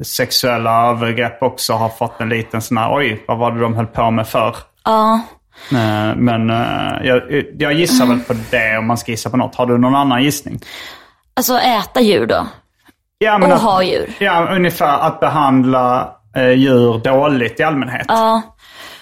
[0.02, 3.86] sexuella övergrepp också har fått en liten sån här, oj, vad var det de höll
[3.86, 4.56] på med för?
[4.84, 5.14] Ja.
[5.14, 5.20] Eh,
[6.16, 9.54] men eh, jag, jag gissar väl på det om man ska gissa på något.
[9.54, 10.60] Har du någon annan gissning?
[11.34, 12.46] Alltså äta djur då.
[13.18, 14.10] Ja, Och att, ha djur.
[14.18, 18.06] Ja, ungefär att behandla eh, djur dåligt i allmänhet.
[18.08, 18.42] Ja.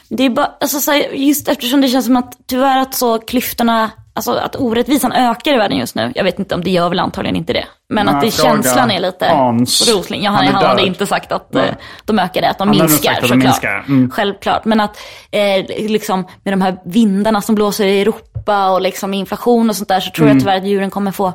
[0.09, 4.33] Det är bara, alltså just eftersom det känns som att tyvärr att så klyftorna, alltså
[4.33, 6.13] att orättvisan ökar i världen just nu.
[6.15, 7.65] Jag vet inte om det gör väl antagligen inte det.
[7.89, 9.89] Men Nej, att det, känslan är lite Hans.
[9.95, 10.23] Rosling.
[10.25, 11.69] Ja, han, Han han hade inte sagt att Nej.
[11.69, 13.45] eh, de ökade, att de Han minskar att de såklart.
[13.45, 14.11] minskar, mm.
[14.11, 14.65] Självklart.
[14.65, 14.97] Men att
[15.31, 19.89] eh, liksom med de här vindarna som blåser i Europa och liksom inflation och sånt
[19.89, 20.37] där så tror Mm.
[20.37, 21.33] jag tyvärr att djuren kommer få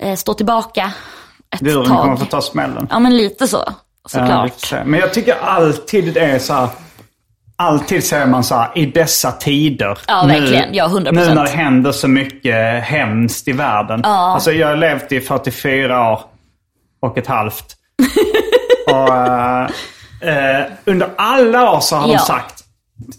[0.00, 0.92] eh, stå tillbaka
[1.54, 2.02] ett Djuren tag.
[2.02, 2.86] kommer få ta smällen.
[2.90, 3.72] Ja men lite så, Ja,
[4.08, 4.60] såklart.
[4.60, 4.84] se.
[4.84, 6.68] Men jag tycker alltid det är så här.
[7.58, 9.98] Alltid säger man så här, i dessa tider.
[10.06, 10.74] Ja, verkligen.
[10.74, 11.12] Ja, 100%.
[11.12, 14.04] Nu när det händer så mycket hemskt i världen.
[14.04, 16.20] Alltså jag har levt i 44 år
[17.02, 17.64] och ett halvt.
[18.86, 22.12] och eh, eh, under alla år så har Ja.
[22.12, 22.62] de sagt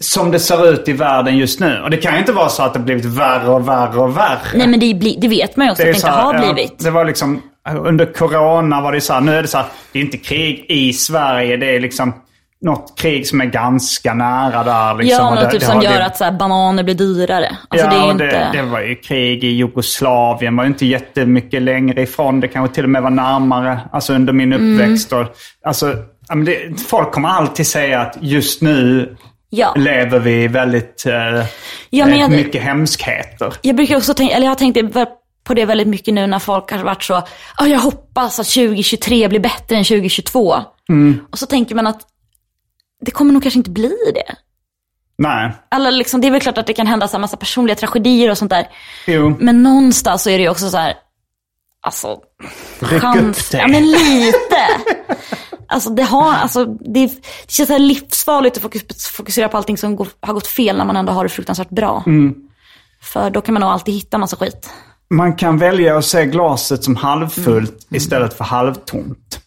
[0.00, 1.80] som det ser ut i världen just nu.
[1.82, 4.38] Och det kan ju inte vara så att det blivit värre och värre och värre.
[4.54, 6.34] Nej men det, blir- det vet man ju också Det att det inte här, har
[6.34, 6.78] ja, blivit.
[6.78, 9.98] det var liksom, under corona var det så här, nu är det så här, det
[9.98, 12.14] är inte krig i Sverige, det är liksom
[12.60, 14.94] något krig som är ganska nära där.
[14.94, 17.56] Liksom, ja, något det- typ det som gör det- att så här, bananer blir dyrare.
[17.68, 18.50] Alltså ja, det inte...
[18.52, 22.40] det, var ju krig i Jugoslavien, var ju inte jättemycket längre ifrån.
[22.40, 24.74] Det kanske till och med var närmare, alltså under min Mm.
[24.74, 25.12] uppväxt.
[25.12, 25.24] Och,
[25.66, 25.94] alltså,
[26.88, 29.16] folk kommer alltid säga att just nu
[29.50, 29.74] Ja.
[29.76, 31.12] lever vi väldigt eh,
[31.90, 33.52] Ja, eh, jag- mycket hemskheter.
[33.62, 34.94] Jag brukar också tänka, eller jag har tänkt
[35.44, 37.22] på det väldigt mycket nu när folk har varit så,
[37.58, 40.54] "Ja, jag hoppas att 2023 blir bättre än 2022.
[40.88, 41.20] Mm.
[41.32, 42.00] Och så tänker man att
[43.00, 44.34] det kommer nog kanske inte bli det.
[45.18, 48.30] Nej, Alla liksom, det är väl klart att det kan hända så massa personliga tragedier
[48.30, 48.68] och sånt där.
[49.06, 49.36] jo.
[49.40, 50.94] Men någonstans så är det ju också så här,
[51.80, 52.16] alltså,
[52.78, 53.60] Ryck chans, upp dig.
[53.60, 54.58] ja men lite.
[55.70, 59.78] Alltså det har, alltså det, det känns så här livsfarligt att fokus, fokusera på allting
[59.78, 62.02] som går, har gått fel när man ändå har det fruktansvärt bra.
[62.06, 62.34] Mm.
[63.02, 64.70] För då kan man nog alltid hitta massa skit.
[65.10, 69.40] Man kan välja att se glaset som halvfullt istället för halvtomt.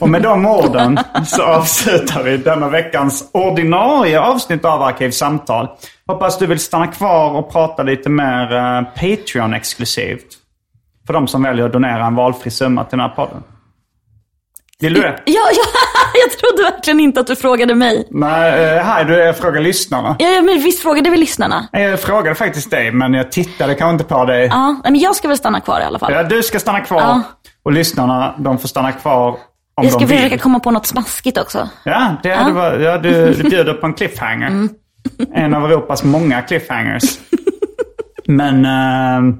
[0.00, 5.68] Och med de orden så avslutar vi denna veckans ordinarie avsnitt av Arkivsamtal.
[6.06, 10.34] Hoppas du vill stanna kvar och prata lite mer eh, Patreon-exklusivt.
[11.06, 13.42] För de som väljer att donera en valfri summa till den här podden.
[14.80, 15.22] Vill du det?
[15.24, 15.64] Ja, ja,
[16.14, 18.08] jag trodde verkligen inte att du frågade mig.
[18.10, 20.16] Nej, eh, här du frågar lyssnarna.
[20.18, 21.68] Ja, men visst frågade vi lyssnarna?
[21.72, 24.46] Jag frågade faktiskt dig, men jag tittade kanske inte på dig.
[24.46, 26.12] Ja, men jag ska väl stanna kvar i alla fall.
[26.12, 27.00] Ja, du ska stanna kvar.
[27.00, 27.22] Ja.
[27.62, 29.38] Och lyssnarna, de får stanna kvar
[29.84, 30.18] jag ska vill.
[30.18, 31.68] försöka komma på något smaskigt också.
[31.84, 34.68] Ja, det hade varit, ja du, du bjuder på en cliffhanger.
[35.34, 37.18] En av Europas många cliffhangers.
[38.26, 39.34] Men eh,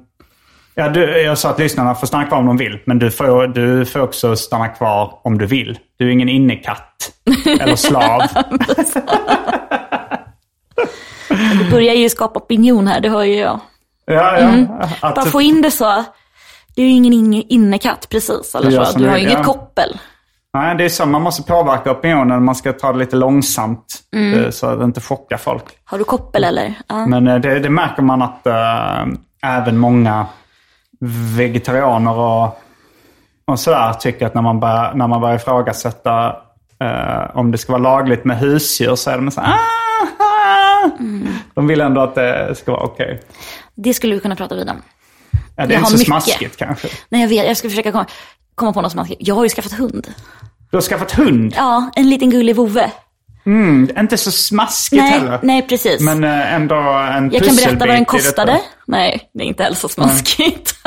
[0.75, 2.79] ja, du, jag sa att lyssnarna får stanna kvar om de vill.
[2.87, 5.79] Men du får, du får också stanna kvar om du vill.
[5.99, 7.11] Du är ingen innekatt
[7.61, 8.21] eller slav.
[11.59, 13.61] Du börjar ju skapa opinion här, det hör ju jag.
[14.07, 14.89] Ja, ja.
[15.01, 16.05] Att, Bara få in det så.
[16.77, 18.99] Du är ju ingen inne- innekatt precis, eller så.
[18.99, 19.45] Du har ju inget ja.
[19.45, 19.99] koppel.
[20.55, 21.07] Nej, det är så.
[21.07, 22.45] Man måste påverka opinionen.
[22.45, 23.99] Man ska ta det lite långsamt.
[24.37, 25.65] eh, Så att det inte chockar folk.
[25.85, 26.75] Har du koppel eller?
[26.89, 27.07] Ja.
[27.07, 29.07] Men eh, det, det märker man att eh,
[29.43, 30.27] även många
[31.37, 32.59] vegetarianer och,
[33.47, 36.37] och sådär tycker att när man börjar, när man börjar ifrågasätta
[36.81, 40.91] eh, om det ska vara lagligt med husdjur så är de så här, ah, ah.
[41.55, 43.23] De vill ändå att det ska vara okej.
[43.75, 44.83] Det skulle vi kunna prata vidare om.
[45.57, 46.07] Ja, det är Jag inte så mycket.
[46.07, 46.89] smaskigt kanske.
[47.09, 47.47] Nej, jag vet.
[47.47, 48.07] Jag ska försöka komma,
[48.59, 49.21] komma på något smaskigt.
[49.21, 50.07] Jag har ju skaffat hund.
[50.71, 51.53] Du har skaffat hund?
[51.57, 52.91] Ja, en liten gullig vovve.
[53.47, 55.39] Mm, inte så smaskigt Nej, heller.
[55.43, 56.01] nej precis.
[56.01, 58.61] Men eh, ändå en jag kan berätta vad den kostade.
[58.87, 60.75] Nej, det är inte heller så smaskigt.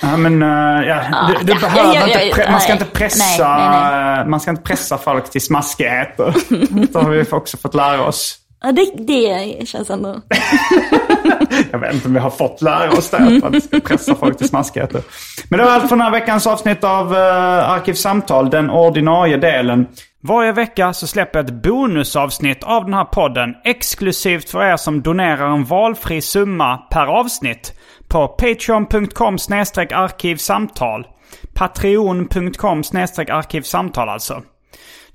[0.00, 2.82] Ja, men ja, du, du ja, behöver ja, ja, inte, pre- man ska nej.
[2.82, 6.34] inte pressa, Nej, nej, man ska inte pressa folk till smaskigheter.
[6.92, 8.36] det har vi också fått lära oss.
[8.60, 10.20] Ja, det, det känns ändå...
[11.70, 14.48] Jag vet inte om vi har fått lära oss det, att ska pressa folk till
[14.48, 15.02] smaskigheter.
[15.48, 19.86] Men det var allt för den här veckans avsnitt av uh, Arkivsamtal, den ordinarie delen.
[20.20, 25.02] Varje vecka så släpper jag ett bonusavsnitt av den här podden exklusivt för er som
[25.02, 27.72] donerar en valfri summa per avsnitt
[28.08, 29.36] på patreon.com
[29.92, 31.06] arkivsamtal.
[31.54, 32.82] Patreon.com
[33.28, 34.42] arkivsamtal alltså.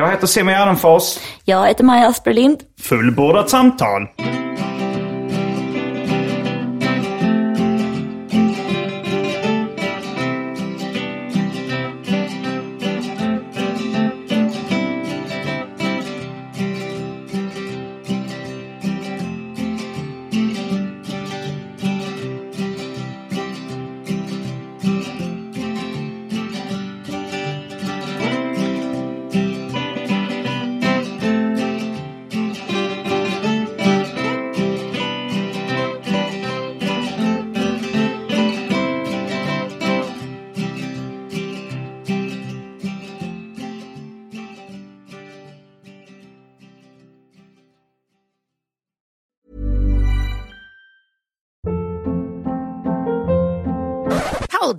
[0.00, 1.18] Jag heter Simon Gärdenfors.
[1.44, 2.58] Jag heter Maja Asperlind.
[2.82, 4.08] Fullbordat samtal.